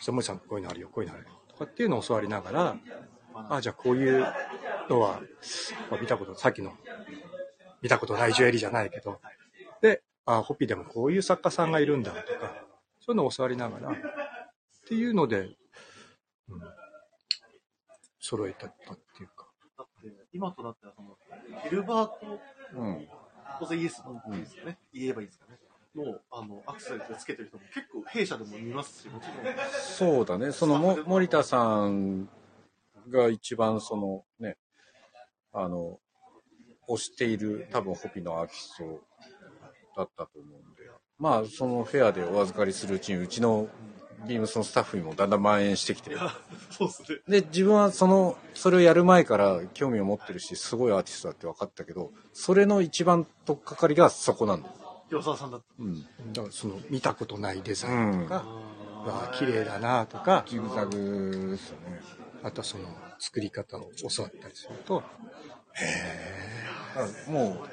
[0.01, 2.77] そ森さんこういうのあるよ、こういうのあるよ、とかっていうのを教わりながら、
[3.33, 4.25] あ、じゃあこういう
[4.89, 5.21] のは、
[5.89, 6.73] まあ見たこと、さっきの、
[7.81, 9.19] 見たことないジュエリーじゃないけど、
[9.81, 12.65] で、あ、ホピーでもこういう作家さんがいるんだとか、
[12.99, 13.93] そういうのを教わりながら、っ
[14.87, 15.49] ていうので、
[16.49, 16.61] うん、
[18.21, 19.47] 揃えたったっていうか。
[19.77, 21.17] だって、今となってはその、
[21.63, 22.39] ギルバート・
[22.77, 23.07] うん。
[23.59, 25.59] コゼイエスのですかね、言えばいいですかね。
[25.95, 29.55] の、あの、アクセルでつけてる人も結構弊社でも見ますし、もちろん。
[29.71, 30.51] そうだね。
[30.51, 32.29] そのも森田さん
[33.09, 34.57] が一番そのね、
[35.51, 35.99] あの、
[36.87, 39.01] 推している多分ホピのアーティスト
[39.97, 43.67] だったと思うんで、まあそのフェアでお預かりするうちにうちの
[44.27, 46.15] ビームスのスタッフにもだんだん蔓延してきて、
[46.69, 47.41] そうですね。
[47.41, 54.73] で、自分はその、それをやる前から興味を持ってるし、すごいアーティストだって分かったけど、それの一番取っかかりがそこなんだよ。
[55.09, 55.65] 広沢さんだった。
[55.77, 56.01] うん。
[56.33, 62.01] だからその見たことないデザインとか、あわあ綺麗だなとか、ジグザグですよね。
[62.43, 62.85] あとその
[63.19, 65.03] 作り方を教わったりすると、
[66.95, 67.69] だからもう、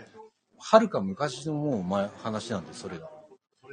[0.59, 3.18] はるか昔のもう前話なんで、それが。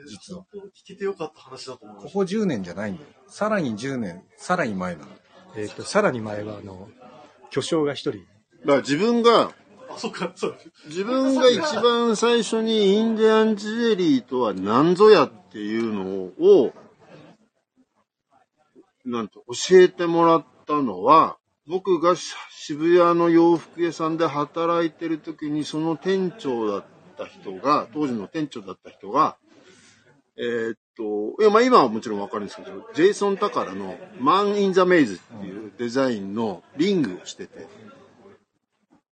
[0.06, 0.46] 実は
[0.76, 2.36] 聞けてよかった話だと思いまここす。
[2.36, 3.08] 10年じゃないんだよ。
[3.28, 5.22] さらに10年、さらに前なんだよ。
[5.58, 6.90] えっ、と、さらに前はあの、
[7.50, 8.20] 巨匠が一人、
[8.66, 9.52] だから自分が、
[9.90, 10.58] あ、そっか、そう。
[10.88, 16.74] 自分が一番最初にインディアンジュエリーとは何ぞやっていうのを、
[19.06, 21.38] なんて教えてもらったのは、
[21.68, 26.86] 僕がし渋谷の洋服屋さんで働いてる時にその店長だっ
[27.18, 29.38] た人が、当時の店長だった人が、
[30.38, 37.68] えーっと、いや、まあ今はもちろんわかるんですけど、ジェイソン・タカラのマン・イン・ザ・メイズっていうデザインのリングをしてて、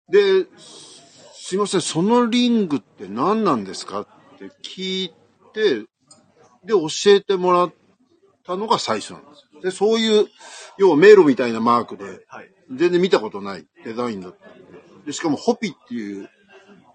[0.10, 4.08] で、すいません、そのリングって何なんですかっ
[4.38, 5.14] て聞い
[5.54, 5.80] て、
[6.66, 7.74] で、教えてもらっ
[8.46, 9.44] たのが最初なんです。
[9.62, 10.28] で、そういう、
[10.78, 12.50] 要は迷路みたいなマークで、はい。
[12.72, 14.64] 全然見たことないデザインだったんで。
[15.06, 16.30] で、しかもホピっていう、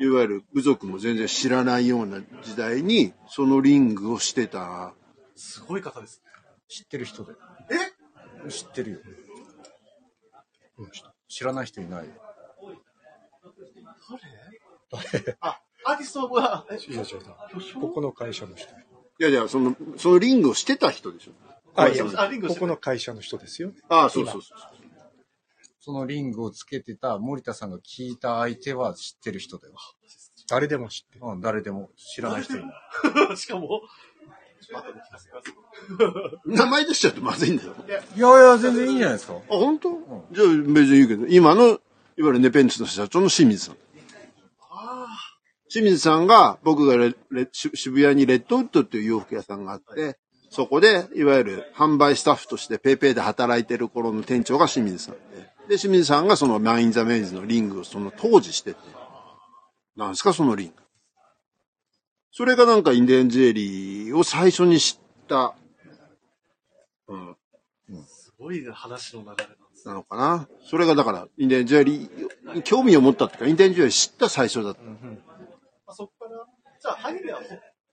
[0.01, 4.95] いわゆる部族も全然知らないような時代に、そのリングをしてた。
[5.37, 6.31] すごい方ですね。
[6.69, 7.33] 知ってる人で。
[7.71, 8.51] え？
[8.51, 8.99] 知ってるよ。
[11.29, 12.13] 知らない人いないよ。
[14.91, 15.37] 誰？
[15.41, 18.73] あ、アーティストは、えいや違うここの会社の人。
[18.73, 18.77] い
[19.19, 21.33] やいや、その、そのリングをしてた人でしょ。
[21.75, 22.11] あ、いや、こ
[22.55, 23.73] この会社の人ですよ。
[23.89, 24.59] ああ、そうそうそう。
[24.59, 24.78] そ
[25.93, 29.75] のリングをつけてた森田さんが聞いた相手は知ってる人だよ。
[30.49, 31.27] 誰でも知ってる。
[31.27, 32.73] うん、誰でも知らない人いな
[33.33, 33.37] い。
[33.37, 33.83] しかも。
[36.45, 37.75] 名前出しちゃうとまずいんだよ。
[37.87, 39.35] いやいや、全然いいんじゃないですか。
[39.35, 39.91] あ、本当？
[40.33, 41.79] じゃあ別に言うけど、今の、いわ
[42.17, 43.77] ゆるネペンテスの社長の清水さん。
[45.71, 50.19] 清水さんが、僕がレレし渋谷にレッドウッドっていう洋服屋さんがあって、
[50.51, 55.21] そこで、いわゆる販売スタッフとしてペーペーで働いてる頃の店長が清水さんで、
[55.69, 58.81] で、清水さんがそのマインザメイズのリングをその当時してて、
[59.97, 60.73] なんですかそのリング。
[62.33, 65.55] それがなんかインディアンジュエリーを最初に知った、
[67.09, 67.37] うん、
[68.07, 69.87] すごい話の流れなんです。
[69.87, 70.49] なのかな。
[70.65, 74.81] それがだから、インディアンジュエリーに興味を持ったっていうか、インディアンジュエリー知った最初だった。
[74.81, 74.85] い
[75.87, 76.47] あそこから、
[76.81, 77.41] じゃあ、入りは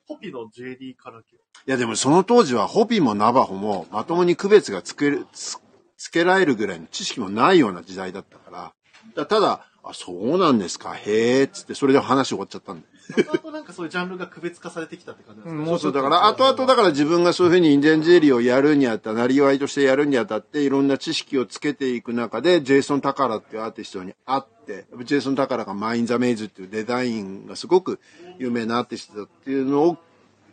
[0.07, 1.39] ホホピの JD から来る。
[1.65, 5.59] やでもその当時はホピもナバホもまともに区別がつける、つ
[6.05, 8.73] つけられるぐらいの知識もないような時代だったから、
[9.15, 12.87] だただ、あ、そうなんですか、へえ、っつって、それで話終わっちゃったんで。
[13.33, 27.99] あとなんかそういうジャンルが区別化されてきたって感じなんですか、もそうそう、だから、後々だから自分がそういうふうにインディアンジュエリーをやるにあたなりわいとしてやるにあたって、いろんな知識をつけていく中で、ジェイソン・タカラっていうアーティストに会って、ジェイソン・タカラがマイン・ザ・メイズっていうデザインがすごく
[28.37, 29.97] 有名なアーティストだっていうのを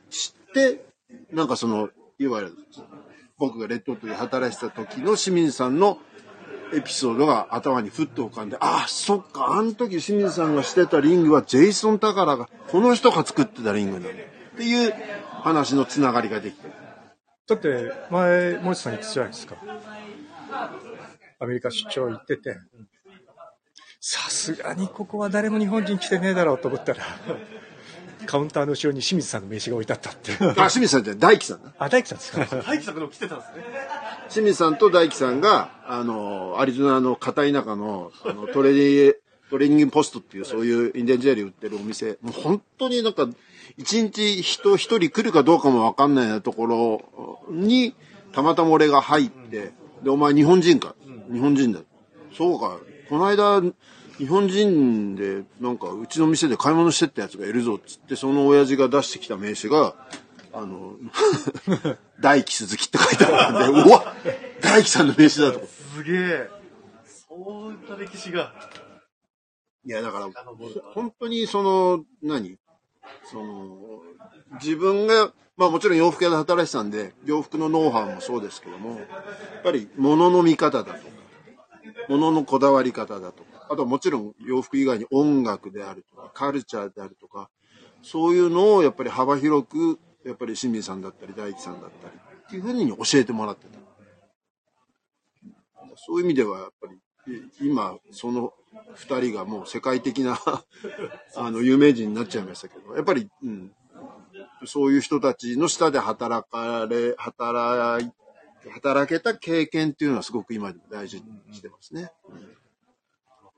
[0.08, 0.86] 知って、
[1.30, 2.56] なんかその、いわゆる、
[3.42, 5.98] 僕がレッドウッドで働いてた時の清水さんの
[6.72, 14.10] エピソードが頭にふっと浮かんで、ああ、そっか、あの時清水さんがしてたリングはジェイソン・タカラが、この人が作ってたリングなんだ。
[14.10, 14.94] っていう
[15.42, 16.68] 話のつながりができて。
[17.48, 19.56] だって、前、森田さん言ってたじゃないですか。
[21.40, 22.56] アメリカ出張行ってて、
[24.00, 27.02] さすがにここは誰も日本人来てねえだろうと思ったら、
[28.26, 30.32] カウンターの後ろに清水さんの名刺が置いてあったって。
[30.60, 31.72] あ、清水さんじゃ大輝さんな。
[31.78, 33.64] あ、大樹さんですか大輝さんの来てたんですね。
[34.30, 39.16] 清水さんと大輝さんが、あの、アリゾナの片田舎の、あの、トレー
[39.50, 43.28] トレーニングポストっていうそういうインディアンジュエリー売ってるお店、もう本当になんか、
[43.76, 47.94] 一日人一人来るかどうかもわかんないようなところに、
[48.32, 50.94] たまたま俺が入って、で、お前日本人か、
[51.30, 51.80] 日本人だ。
[52.34, 52.78] そうか、
[53.10, 53.62] この間、
[54.18, 59.94] 日本人で、なんか、うちの店で買い物してったやつがいるぞ、つって、その親父が出してきた名刺が、
[60.52, 60.96] あの、
[62.20, 64.14] 大輝鈴木って書いてあったんで、うわ
[64.60, 65.66] 大輝さんの名刺だと。
[65.66, 66.50] すげえ。
[67.06, 68.52] そういった歴史が。
[69.84, 70.28] いや、だから、
[70.94, 72.58] 本当にその、何？
[73.24, 74.02] その、
[74.62, 80.98] 自分が、まあもちろん洋服屋で働いてたんで、洋服のノウハウもそうですけども、やっぱり物の見方だとか、
[82.08, 87.50] 物のこだわり方だとか、あとはもちろん洋服以外に音楽であるとか、カルチャーであるとか、
[88.02, 92.14] そういうのをやっぱり幅広く、やっぱり清水さんだったり大輝さんだったり、
[92.46, 93.78] っていうふうに教えてもらってた。
[95.96, 96.96] そういう意味ではやっぱり、
[97.34, 98.52] い今、その
[98.94, 100.38] 二人がもう世界的な
[101.36, 103.74] あの、有名人になっちゃいましたけど、やっぱり、うん、
[104.66, 108.10] そういう人たちの下で働かれ、働い、
[108.70, 112.10] 働けた経験っていうのはすごく今でも大事にしてますね。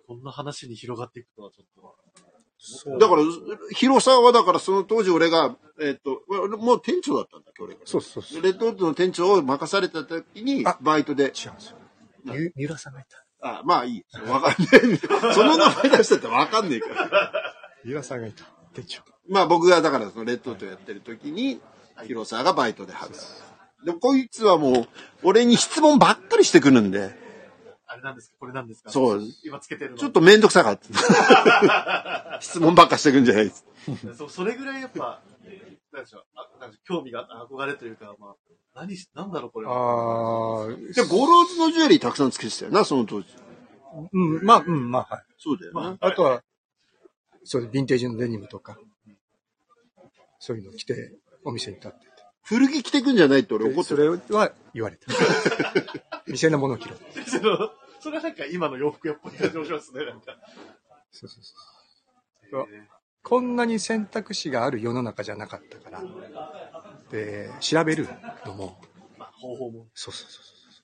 [0.07, 1.97] こんな話に広がっていくとはちょっと。
[2.59, 3.23] そうだから、
[3.73, 6.23] 広沢はだからその当時俺が、えっと、
[6.57, 7.81] もう店長だったんだっけ、俺が。
[7.85, 8.43] そうそうそう。
[8.43, 11.25] レッドウッドの店長を任された時にあ、バイトで。
[11.25, 11.77] 違うんですよ。
[12.33, 13.25] ゆ三浦さんがいた。
[13.47, 14.05] あ、まあいい。
[14.27, 14.97] わかんない。
[15.35, 17.33] その名前出してってわかんねえから。
[17.85, 18.45] 三浦さんがいた。
[18.73, 19.03] 店長。
[19.29, 21.61] まあ僕がだからそのレッドウッドやってる時に、
[22.07, 23.23] 広沢がバイトで働く。
[23.85, 24.89] でもこいつはもう、
[25.23, 27.15] 俺に質問ばっかりしてくるんで、
[28.05, 28.37] あれなんですか？
[28.39, 28.91] これなんですか？
[28.91, 29.97] そう今つけてるの。
[29.99, 32.39] ちょっとめんどくさかった。
[32.43, 33.65] 質問ばっかしてくんじゃないです。
[34.17, 35.23] そ、それぐらいやっぱ、
[35.93, 38.35] なんでしょう、あなんでしょう興味が、憧れというか、まあ、
[38.75, 39.75] 何し、なんだろうこれは。
[39.75, 40.75] ああ、で、
[41.09, 43.29] ゴローズのジュエリーたくさんつけてたよな、その当時。
[44.13, 45.25] うん、まあ、うん、まあ、はい。
[45.39, 45.97] そうだよな。
[46.01, 46.43] あとは、
[47.45, 48.77] そういうヴィンテージのデニムとか、
[50.41, 52.05] そういうの着て、お店に立ってて。
[52.43, 54.21] 古着着てくんじゃないって俺怒ってそる。
[54.29, 55.07] れは言われた。
[56.27, 56.97] 店のものを着ろ。
[58.05, 60.37] それはなんか今の洋服やっぱり感じしますね、なんか。
[61.11, 61.43] そうそう
[62.51, 62.69] そう。
[63.23, 66.03] こんなに選択肢がある世の中じゃなかったから、
[67.11, 68.07] で、調べる
[68.45, 68.79] のも、
[69.17, 69.87] まあ、方法も。
[69.95, 70.83] そうそうそうそ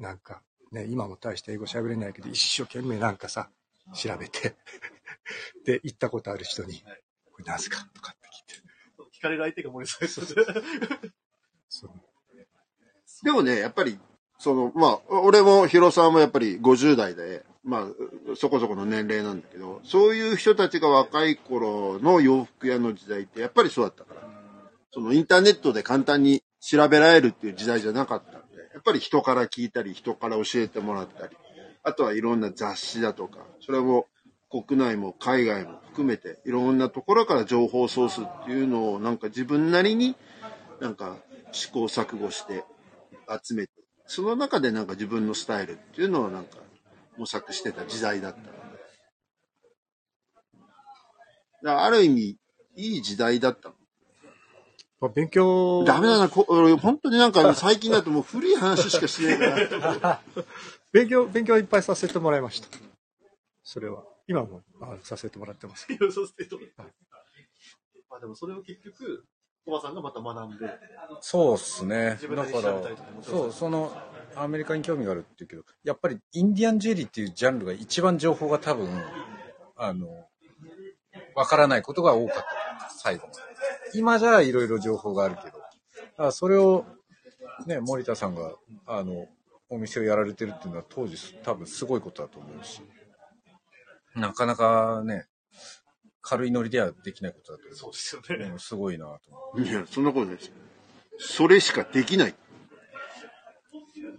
[0.00, 0.02] う。
[0.02, 0.40] なんか、
[0.72, 3.50] ね、今も大して英語喋れないけど、一生懸命なんかさ、
[3.94, 4.56] 調べて、
[5.66, 6.82] で、行ったことある人に、
[7.30, 9.18] これ何すかとかって聞いて。
[9.18, 10.24] 聞かれる相手が森さんです
[11.68, 11.90] そう
[13.22, 13.98] でもね、やっぱり、
[14.38, 17.86] その、まあ、俺も広沢もやっぱり50代で、まあ、
[18.36, 24.22] そこそこの年齢なんだけど、そういう人たちが若い頃の洋服屋の時代ってやっぱりそうだったから、
[24.92, 28.38] そのインターネットで簡単に調べられるっていう時代じゃなかったんで、
[28.72, 31.36] やっぱり人から聞いたり、人から教えてもらったり、
[31.82, 34.06] あとはいろんな雑誌だとか、それも
[34.50, 40.16] 国内も海外も含めて、いろんなところから情報ソースっていうのをなんか自分なりに
[40.80, 41.16] なんか
[41.52, 42.64] 試行錯誤して
[43.44, 43.72] 集めて、
[44.08, 46.56] その中でなんか自分のスタイルっていうのをなんか
[47.18, 48.50] 模索してた時代だったので。
[51.62, 52.38] だからある意味、
[52.76, 53.74] いい時代だったの。
[55.00, 60.22] まあ勉強、ダメだな、こ俺本当になんか最近だともう古い話しかしないから。
[60.90, 62.68] 勉強、勉強はいっぱいさせてもらいました。
[63.62, 64.04] それは。
[64.26, 65.86] 今もあさせてもらってます。
[68.08, 69.26] まあでもそれを結局、
[69.68, 70.66] コバさんがまた学んで、
[71.20, 72.18] そうっすね。
[72.34, 72.82] だから
[73.20, 73.92] そう、その、
[74.34, 78.88] アメリカに興味があるっていうけど、やっぱりインディアンジェリーっていうジャンルが一番情報が多分、
[79.76, 80.08] あの、
[81.34, 82.90] わからないことが多かった。
[82.96, 83.40] 最後まで。
[83.94, 85.62] 今じゃいろいろ情報があるけど、だか
[86.16, 86.86] らそれを、
[87.66, 88.54] ね、森田さんが、
[88.86, 89.26] あの、
[89.68, 92.80] お店をやられてるっていうのは当時多分すごいことだと思うし、
[94.14, 95.26] なかなかね、
[96.20, 98.22] 軽いノリではできないことだとそうですよ。
[98.38, 98.44] ね。
[98.46, 99.20] うんすごいなと
[99.54, 99.66] 思う。
[99.66, 100.52] いや、そんなことないですよ。
[101.18, 102.34] それしかできない。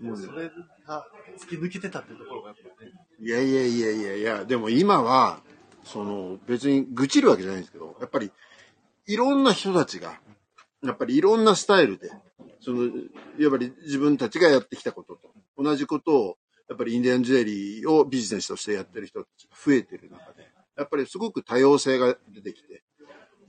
[0.02, 0.50] もうそれ
[0.88, 1.06] が
[1.38, 5.42] 突き抜けてたっていうところがやっぱね、いやいやいやいやいや、でも今は、
[5.84, 8.32] その別に愚痴るわけじゃないんですけど、やっぱり
[9.08, 10.20] いろんな人たちが、
[10.84, 12.12] やっぱりいろんなスタイルで、
[12.62, 12.84] その、
[13.38, 16.38] やっぱり自分たちがやってきたことと、同じことを、
[16.70, 20.49] やっぱりインディアンジュエリーをビジネスとしてやってる人たちが増えてる中で、
[20.80, 22.84] やっぱりすごく多様性が出てきて、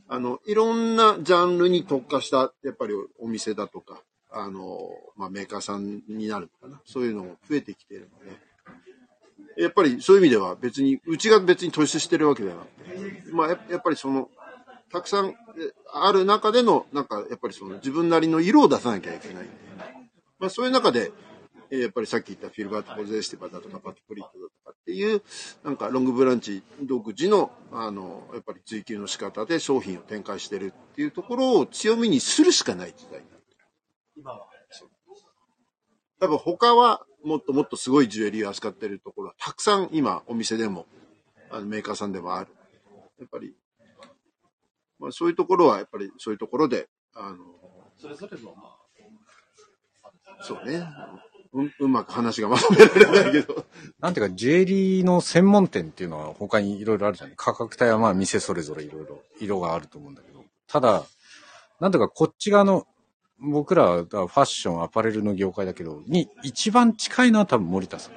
[0.08, 4.02] あの、いろんなジャンルに特化した、やっぱりお店だとか、
[4.32, 6.82] あの、まあ、メーカーさんになるのかな。
[6.84, 8.18] そういうのも増えてきてるの
[9.54, 14.28] で、やっぱりそういう意味では別に、うちが別に突出してるわけではなくて、まあやっぱりその、
[14.90, 15.34] たくさん
[15.92, 19.52] ある中での、なんかやっぱりその自分なりの色を出さなきゃいけないんで、
[20.38, 21.12] まあそういう中で、
[21.70, 24.59] やっぱりさっき言ったフィルバート・ポゼーシティバだとか、パットプリットだとか
[24.90, 25.22] っていう、
[25.62, 33.42] なんかロングブランチ独自の、あの、やっぱり追求の仕方で商品を展開してるっていうところを強みにするしかない時代になる。
[34.16, 34.48] 今は。
[36.18, 40.84] 多分他はもっともっとすごいジュエリーを扱ってるところはたくさん今お店でも
[41.50, 42.50] あのメーカーさんでもある。
[43.18, 43.54] やっぱり、
[44.98, 47.38] まあそういうところはやっぱりそういうところで、あの、
[47.96, 48.76] それぞれの、ま
[50.04, 50.86] あ、そうね。
[51.52, 53.66] ううまく話がまとめられないけど。
[53.98, 61.04] なんていうか、ジュエリーの専門店っていうのは他にいろいろあるじゃない価格帯はまあ店それぞれいろいろ色があると思うんだけど、ただ、
[61.80, 62.86] なんていうかこっち側の、
[63.40, 68.14] 僕らはファッション、アパレルの業界だけど、に一番近いのは多分森田さん。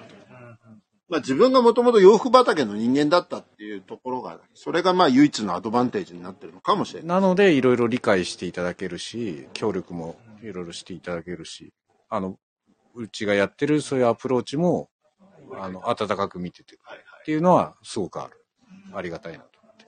[1.09, 7.07] まあ自分がもともと洋服畑の人間だったっていうところが、それがまあ唯一のアドバンテージになってるのかもしれない。
[7.07, 11.73] なので、いろいろ理解していただけるし、協力もいろいろしていただけるし、
[12.09, 12.38] あの、
[12.95, 14.89] うちがやってるそういうアプローチも、
[15.57, 17.05] あの、温かく見ててはいはい。
[17.21, 18.45] っていうのはすごくある。
[18.93, 19.85] ありがたいなと思って。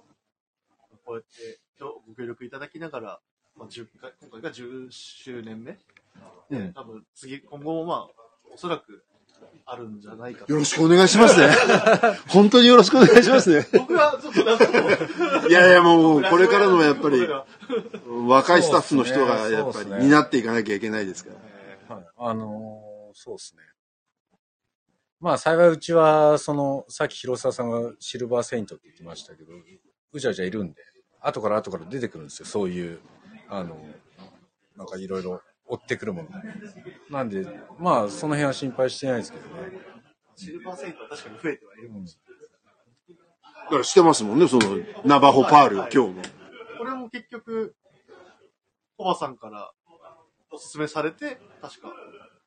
[1.06, 3.20] こうやって今日ご協力いただきながら、
[3.58, 5.78] まあ、10回今回が10周年目？
[6.50, 8.08] うん多分次、今後もまあ、
[8.54, 9.04] おそらく
[9.66, 11.54] あるんじゃないかとよろしくお願いしますね。
[12.30, 13.68] 本当によろしくお願いしますね。
[13.74, 17.28] 僕はちょっとなんかもういやいやもう、これからのやっぱり、
[18.28, 21.32] 若いスタッフの人がやっぱり担っていかなきゃいけないですか
[21.90, 21.96] ら。
[21.96, 22.06] はい。
[22.18, 22.85] あのー
[23.18, 23.64] そうですね。
[25.22, 29.54] まあ幸いうちは、その、さっき広沢さんがシルバーセイントって言ってましたけど、
[30.12, 30.82] うじゃうじゃいるんで、
[31.22, 32.46] 後から後から出てくるんですよ。
[32.46, 33.00] そういう、
[33.50, 33.80] あの、
[34.76, 36.30] なんかいろいろ追ってくるもの。
[37.10, 37.48] なんで、
[37.80, 39.80] まあその辺は心配してないですけどね。
[40.36, 42.20] シルバーセイントは確かに増えてはいるかもし
[43.66, 46.22] だからしてますもんね、その、ナバホパールを今日も。
[46.78, 47.74] これも結局、
[48.98, 49.72] コバさんから
[50.52, 51.92] おすすめされて、確か、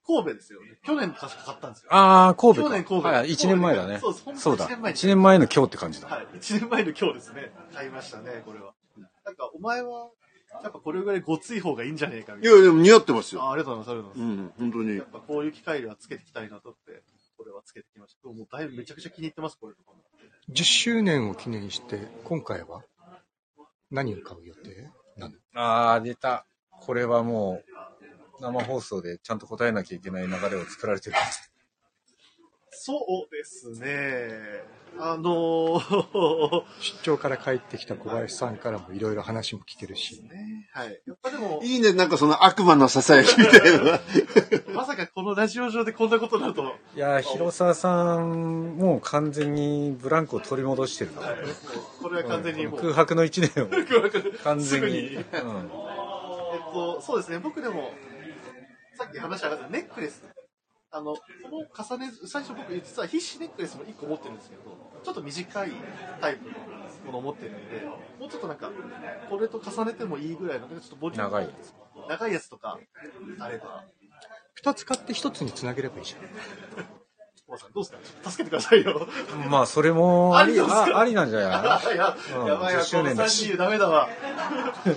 [0.09, 0.78] 神戸ですよね。
[0.82, 1.94] 去年確か買ったんですよ。
[1.94, 2.68] ああ、神戸か。
[2.70, 3.98] 去年神戸はい、1年前だね。
[3.98, 4.64] そうそうだ。
[4.64, 6.09] 一年前に1年前の今日って感じだ。
[6.09, 6.26] はい。
[6.26, 7.52] 1年前の今日ですね。
[7.74, 8.72] 買いましたね、これは。
[9.26, 10.09] なんか、お前は、
[10.62, 13.42] やっぱこれぐらいごつい方がいいんじゃねえかみたいいや、でも似合ってますな。
[13.42, 13.48] よ。
[13.48, 14.61] あありがとうございます、ありがとうございます。
[14.61, 15.06] うん、本当にやっ。
[15.12, 17.02] ぱこういう機会ではつけていきたいなとって、
[17.36, 18.28] これはつけてきました。
[18.28, 19.92] もうだいぶめちゃくちゃ気に入ってます、これとか。
[20.50, 22.82] 10周年を記念して、今回は
[23.90, 24.90] 何を買う予定？
[25.18, 26.46] なのああ、出た。
[26.70, 27.64] これはもう、
[28.41, 31.16] 生放送でちゃんと答えなきゃいけない流れを作られてる。
[32.70, 34.78] そうですね。
[35.01, 41.01] あのー、出張から帰ってきた小林さんからもいろいろ話も聞けるし、ね、はい。
[41.07, 44.01] やっぱでも、いいね、なんかその悪魔の囁きみたいな。
[44.74, 51.22] まさかこのラジオ上でこんなことになると、いやー、広沢さん、もう完全にブランクを取り戻してるな。
[52.01, 53.68] これは完全にもう、空白の一年を
[54.43, 54.64] 完全に。
[54.64, 55.22] すぐにうん
[56.51, 57.93] えっと、そうですね、僕でも、
[58.99, 60.24] さっき話上がったネックレス。
[60.90, 61.20] あの、こ
[61.51, 64.62] の重ね、最初僕実は必死ネックレスも1個持ってるんですけど、
[65.05, 65.72] ちょっと短い
[66.20, 66.53] タイプの
[67.07, 67.84] ものを持ってるんで、
[68.18, 68.72] もうちょっとなんか、
[69.30, 71.55] これと重ねてもいいぐらいの、ちょっとボリューム長い。
[72.09, 72.80] 長いやつとか、
[73.38, 73.84] あれば、
[74.55, 76.20] 二つ買って一つにつなげればいいじゃん。
[77.57, 79.09] さんどうですか助けてくださいよ。
[79.49, 81.94] まあ、それもあり、ありなんじゃない？
[81.94, 84.09] いや、うんやばいわ、10周年このだし30ダメだわ。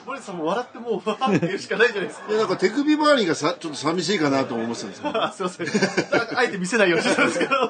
[0.06, 2.30] 森田さんも笑ってもう、わーって言うしかないじゃないですか。
[2.30, 5.12] いや、なんか手首周りがさ、ちょっと寂しいかなと思ってたんですよ。
[5.24, 5.68] あすいません。
[6.38, 7.70] あえて見せないようにしてたんですけど、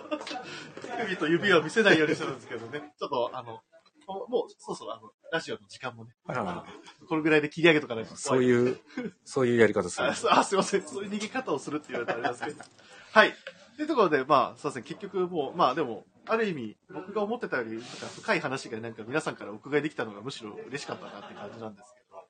[0.97, 2.93] 手首と指を見せないようにしてたんですけどね。
[2.99, 3.59] ちょっと、あの、
[4.07, 6.65] もう、そうそう、あの、ラジオの時間もね、あ
[7.07, 8.15] これぐらいで切り上げとかないと。
[8.17, 8.79] そういう、
[9.23, 10.13] そういうやり方するあ。
[10.15, 10.81] すあすいません。
[10.87, 12.69] そういう逃げ方をするって言われたらあれなんですけど。
[13.13, 13.35] はい。
[13.77, 14.83] というところで、まあ、すいません。
[14.83, 22.27] 結局もう、まあでも、ある意味、僕が思ってたより、なんか深い話がなんか皆さんからお伺いできたのがむしろ嬉しかったなって感じなんですけど。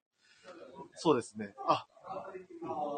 [0.95, 1.53] そうですね。
[1.67, 1.85] あ、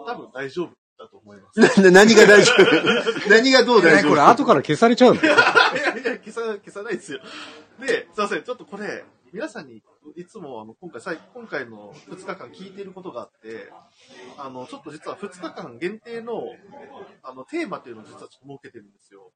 [0.07, 0.69] 多分大丈夫
[0.99, 1.81] だと思います。
[1.81, 2.63] な 何が大丈夫？
[3.29, 4.09] 何がどう大丈夫？
[4.11, 7.19] これ後から消されちゃうのいやいや、消さ、消さないですよ。
[7.79, 9.03] で、すいません、ちょっとこれ、
[9.33, 9.81] 皆さんに
[10.15, 11.01] いつもあの今回、
[11.33, 13.73] 今回の2日間聞いていることがあって、
[14.37, 16.43] あの、ちょっと実は2日間限定の、
[17.23, 19.31] あの、テーマっていうのを実はちょっと設けてるんですよ。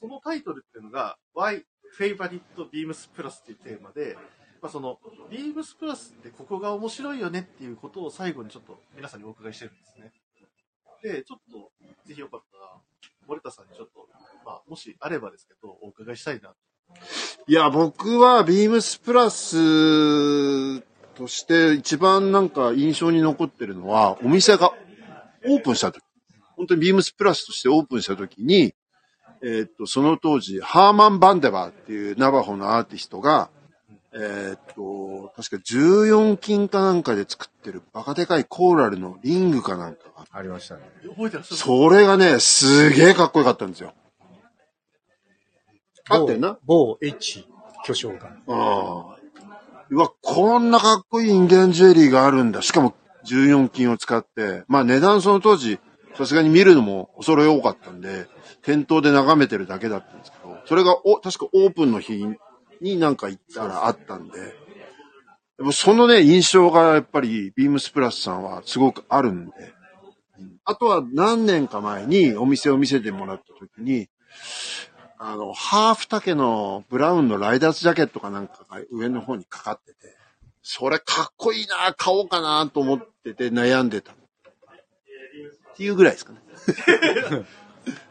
[0.00, 1.62] そのタイトルっていうのが、Why
[1.96, 4.16] Favorite Beams Plus っていうテーマで、
[4.60, 4.98] まあ、その、
[5.30, 10.12] Beams Plus ってここが面白いよねっていうことを最後にちょっと皆さんにお伺いしてるんですね。
[11.00, 11.70] で、ちょっと、
[12.04, 12.80] ぜひよかったら、
[13.28, 14.08] 森田さんにちょっと、
[14.44, 16.56] まあ、もしあればですけど、お伺いしたいなと。
[17.48, 20.80] いや、僕はビームスプラス
[21.14, 24.70] として一番なんか印象に残ってるのは、お店が
[25.46, 26.04] オープンした時。
[26.56, 28.74] 本当にビームスプラスとしてオープンした時に、
[29.42, 33.48] えーっと、その当時、ハーマン・バンデバーっていうナバホのアーティストが、
[34.12, 40.82] えーっと、確か14金かなんかで作ってるバカでかいコーラルのリングかなんかがありましたね。
[41.08, 43.94] 覚えてらっしゃるそれがね、すげえかっこよかったんですよ。
[46.08, 46.58] あったよな。
[46.64, 47.46] 某 H
[47.84, 48.28] 巨匠が。
[48.48, 49.18] ああ。
[49.90, 52.62] うわ、こんなかっこいいインディアンジュエリーがあるんだ。
[52.62, 52.94] しかも
[53.24, 54.64] 14金を使って。
[54.68, 55.78] まあ値段その当時、
[56.16, 58.26] さすがに見るのも恐れ多かったんで、
[58.62, 62.26] 店頭で眺めてるだけだったんですけど、それがお、確かオープンの日
[62.80, 64.38] になんか行ったらあったんで、
[65.58, 69.52] でもそのね、印象がやっぱりビームスプラスさんはすごくあるんで、
[70.64, 74.08] あとは何年か前にお店を見せてもらった時に、
[75.18, 80.16] あの、ハーフ丈のブラウンのライダースジャケットかなんかが上の方にかかってて、
[80.62, 84.12] それかっこいいな、買おうかなと思ってて悩んでた。
[84.12, 84.16] っ
[85.76, 86.38] ていうぐらいですかね。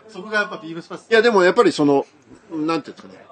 [0.10, 1.10] そこがやっぱビームスパス。
[1.10, 2.06] いや、でもやっぱりその、
[2.52, 3.26] なんていうんですかね。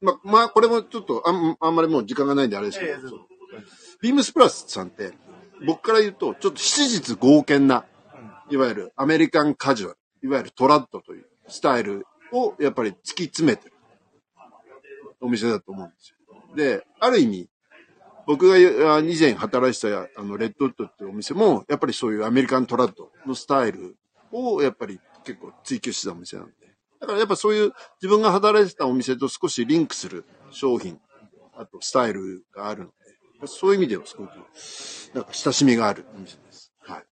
[0.00, 3.26] ま、まあ、これもちょっとあん、あんまりもう時間がないんであれですけど、
[4.02, 5.14] ビームスプラスさんって、
[5.66, 7.86] 僕から言うと、ちょっと質実剛健な、
[8.50, 13.72] いわゆるアメリカンカジュアル、いわゆるトラッドというスタイルをやっぱり突き詰めてる
[15.20, 16.16] お店だと思うんですよ。
[16.54, 17.48] で、ある意味、
[18.26, 23.96] 僕が以前働いてたあのレッドウッドっていうお店も、やっぱりそういうアメリカントラッドのスタイル
[24.32, 26.52] をやっぱり結構追求してたお店なんで。
[27.00, 30.98] だからやっぱそういう自分が働いてたお店と少しリンクする商品、
[31.56, 32.88] あとスタイルがあるの
[33.40, 34.30] で、そういう意味ではすごく、
[35.14, 36.72] なんか親しみがあるお店です。
[36.80, 37.04] はい。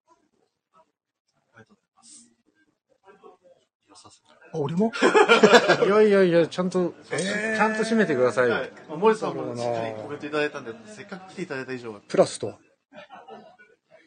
[4.55, 4.93] あ俺も？
[5.87, 8.55] いやいやいや、ちゃんと、ちゃんと締めてくださいよ。
[8.55, 8.73] はい。
[8.89, 12.59] まあ森さんもしっかりコメントいただいたんで、せっかく来ていただいた以上は、プラスとは？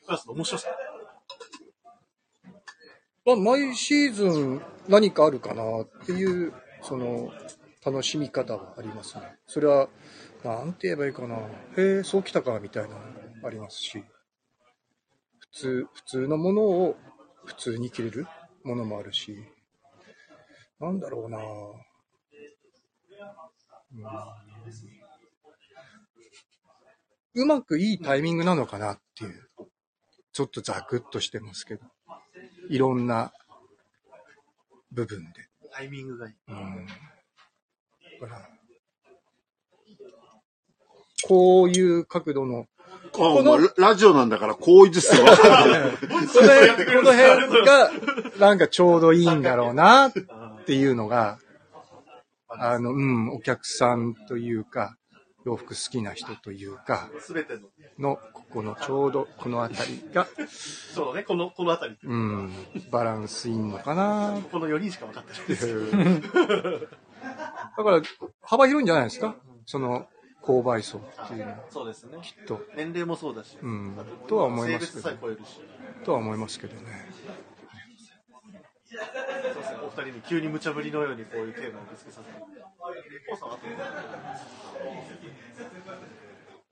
[0.06, 0.70] プラスの面白さ。
[3.26, 7.32] まあ、毎シーズン何かあるかなっていう、その、
[7.84, 9.24] 楽しみ方はありますね。
[9.48, 9.90] それは、
[10.44, 11.38] なんて言えばいいかな。
[11.38, 14.04] へえ、そうきたか、みたいなのもありますし、
[15.40, 16.96] 普通、普通のものを
[17.46, 18.28] 普通に着れる
[18.64, 19.36] ものもあるし、
[20.80, 21.38] なんだろうな。
[21.38, 21.46] うん
[27.38, 29.50] うまくいいタイミングなのかなっていう。
[30.32, 31.86] ちょっとザクッとしてますけど。
[32.70, 33.32] いろんな
[34.92, 35.48] 部分で。
[35.72, 36.36] タイミングがいい。
[36.48, 36.88] うん。
[38.22, 38.50] だから
[41.28, 42.68] こういう角度の、
[43.16, 45.98] あもうララジオなんだから、こう言ってわかる。
[46.08, 47.92] この辺、この辺が、
[48.40, 50.22] なんかちょうどいいんだろうなって
[50.74, 51.40] いうのが、
[52.50, 54.96] あの、うん、お客さんというか、
[55.46, 61.98] 洋服好きな人というか、すべての、の、ここのちょうどこのあたりが、そうだね、この、このあたり。
[62.04, 62.52] うん、
[62.92, 66.90] バランスいいのかなこの4人しか分かってないっていう。
[67.78, 68.02] だから、
[68.42, 69.36] 幅広いんじゃないですか？
[69.68, 70.08] その、
[70.42, 72.18] 購買層っていうのは、そうですね。
[72.24, 72.62] きっと。
[72.76, 73.58] 年齢もそうだし。
[73.62, 73.96] うん
[74.28, 75.18] とは思いますけど。
[76.04, 76.82] とは思いますけどね。
[79.54, 82.40] そうですね、お二人に急に無茶ぶりのようにこういうテーマをぶつけさせて。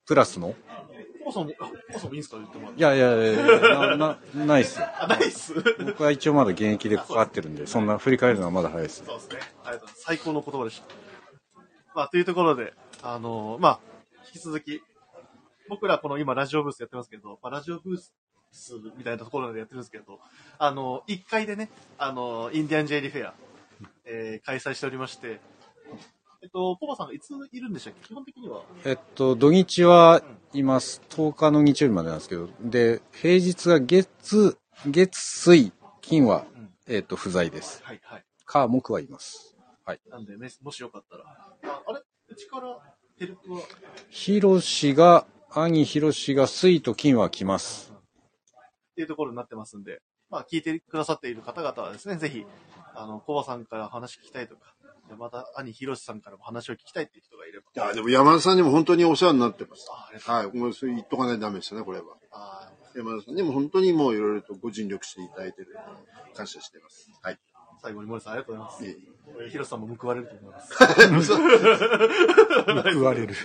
[0.05, 0.55] プラスの
[1.23, 2.79] コウさんも、あコウさんもいいんすか言ってもらって。
[2.79, 4.87] いやいやいやな、な、ないっすよ。
[4.99, 5.53] あ、ナイス。
[5.85, 9.05] 僕は一応まだ現役で関わってるんで、そんな振り返るのはまだ早いです。
[9.05, 9.39] そうですね。
[9.63, 10.01] ありがとうございます。
[10.03, 10.87] 最高の言葉でした。
[11.95, 13.79] まあ、というところで、あのまあ、
[14.33, 14.81] 引き続き、
[15.69, 18.13] 僕らこの今ラジオブースやってますけど、まあ、ラジオブース
[18.97, 20.19] みたいなところでやってるんですけど、
[20.59, 23.33] あの1階でね、あのインディアンジェリーフェア、
[24.05, 25.39] えー開催しておりまして、
[26.41, 28.07] えっと、ポパさんがいついるんでしたっけ？
[28.09, 28.63] 基本的には。
[28.85, 30.21] えっと、土日は
[30.53, 31.01] います。
[31.09, 36.45] 10日の日曜日までなんですけど、で、平日が月、月、水、金は、
[36.87, 37.81] えっと、不在です。
[37.83, 38.25] はい、はい。
[38.45, 39.55] 火、木はいます。
[40.09, 41.23] なんで、ね、もしよかったら。
[41.25, 42.01] ああれ？
[42.29, 42.77] うちから
[43.17, 43.61] ヘルプは、
[44.09, 47.92] ヒロシが、兄ヒロシが水と金は来ます。
[48.93, 52.45] っていうところになってますんで、まあ、聞いてくださっている方々はですね、ぜひ、
[52.95, 54.61] あの、コバさんから話聞きたいとか、
[55.09, 57.65] でまた、兄ひろしさんからも話を聞きたいっていう人がいれば。
[57.75, 59.89] いや、でも山田さんにも本当にお世話になってます。
[60.29, 60.57] はい。
[60.57, 62.05] もうそれ言っとかないとダメですよね、これは。
[62.31, 65.75] あ山田さんにも本当にもういろいろとご尽力していただいてる。
[66.35, 67.09] 感謝してます。
[67.21, 67.33] はい。
[67.33, 67.37] ー
[67.81, 68.85] 最後に森さんありがとうございます。
[68.85, 68.89] い
[69.43, 70.73] えいひろしさんも報われると思います。
[72.95, 73.35] 報われる。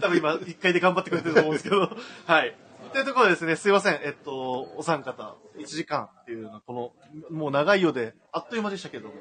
[0.00, 1.90] 多分今、一回で頑張ってくれてると思うんですけど。
[2.26, 2.56] はい。
[2.92, 4.00] というところでですね、すいません。
[4.02, 9.14] えっと、お三方、1時間っていうのは、この、もう長いようで、あっという間でしたけども、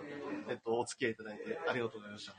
[0.49, 2.34] えっと、お付き合いいただいてありがとうございました。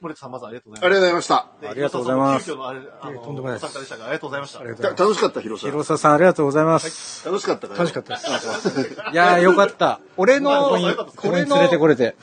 [0.00, 1.36] 森田さん、まずありがとうございまありがとうございました。
[1.70, 4.60] ありがとうございます急遽のあれ、あの、とんでもないですお参加でしたが、ありがとうございました。
[4.60, 5.70] ありがとうございまた楽しかった、広さん。
[5.70, 7.26] 広沢さんありがとうございます。
[7.26, 7.78] 楽しかったかす。
[7.78, 9.00] 楽しかったです。
[9.12, 10.00] いやーよかった。
[10.16, 10.68] 俺まあの、
[11.16, 12.16] これに連れてこれて。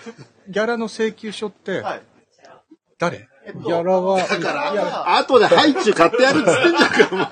[0.47, 2.01] ギャラの請求書って、はい。
[2.99, 3.30] 誰？
[3.45, 7.27] えっと、ギャラは、だから、後でハイチュウ買ってやるっつってんじゃんか、お前。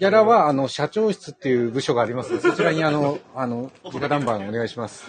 [0.00, 5.04] ギャラは、あの、社長室っていう部署がありますので、そちらにあの、あの、直談判お願いします。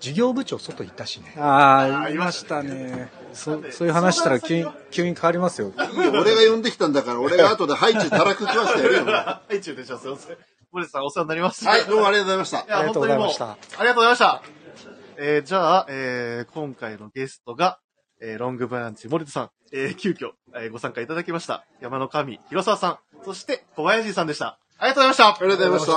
[0.00, 1.34] 事業部長外行ったしね。
[1.36, 3.10] ああ、いましたね。
[3.32, 5.72] そそういう話したら急に、急に変わりますよ。
[5.76, 9.04] 俺が呼んできたんだから、俺が後でハイチュウたらく食わしてやるよ。
[9.06, 10.36] はい、はい、中でしょ、すいません。
[10.72, 11.84] 森田さん、お世話になりました。
[11.84, 14.42] どうもありがとうございましたありがとうございましたありがとうございました。
[15.18, 17.78] えー、じゃあ、えー、今回のゲストが、
[18.22, 21.64] えー、ロングブランチ森田さん、えー、急遽、えー、ご参加いただきました。
[21.80, 24.58] 山の神、広沢さん、そして小林さんでした。
[24.78, 25.26] ありがとうございました。
[25.28, 25.92] ありがとうございました。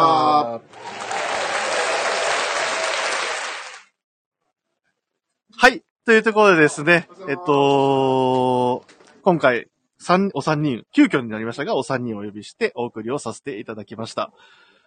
[5.58, 5.84] はい。
[6.06, 8.86] というところでですね、えっと、
[9.24, 9.68] 今回、
[9.98, 14.34] 三、お三人、急遽になりましたが、お三人をお呼びしてお送りをさせていただきました。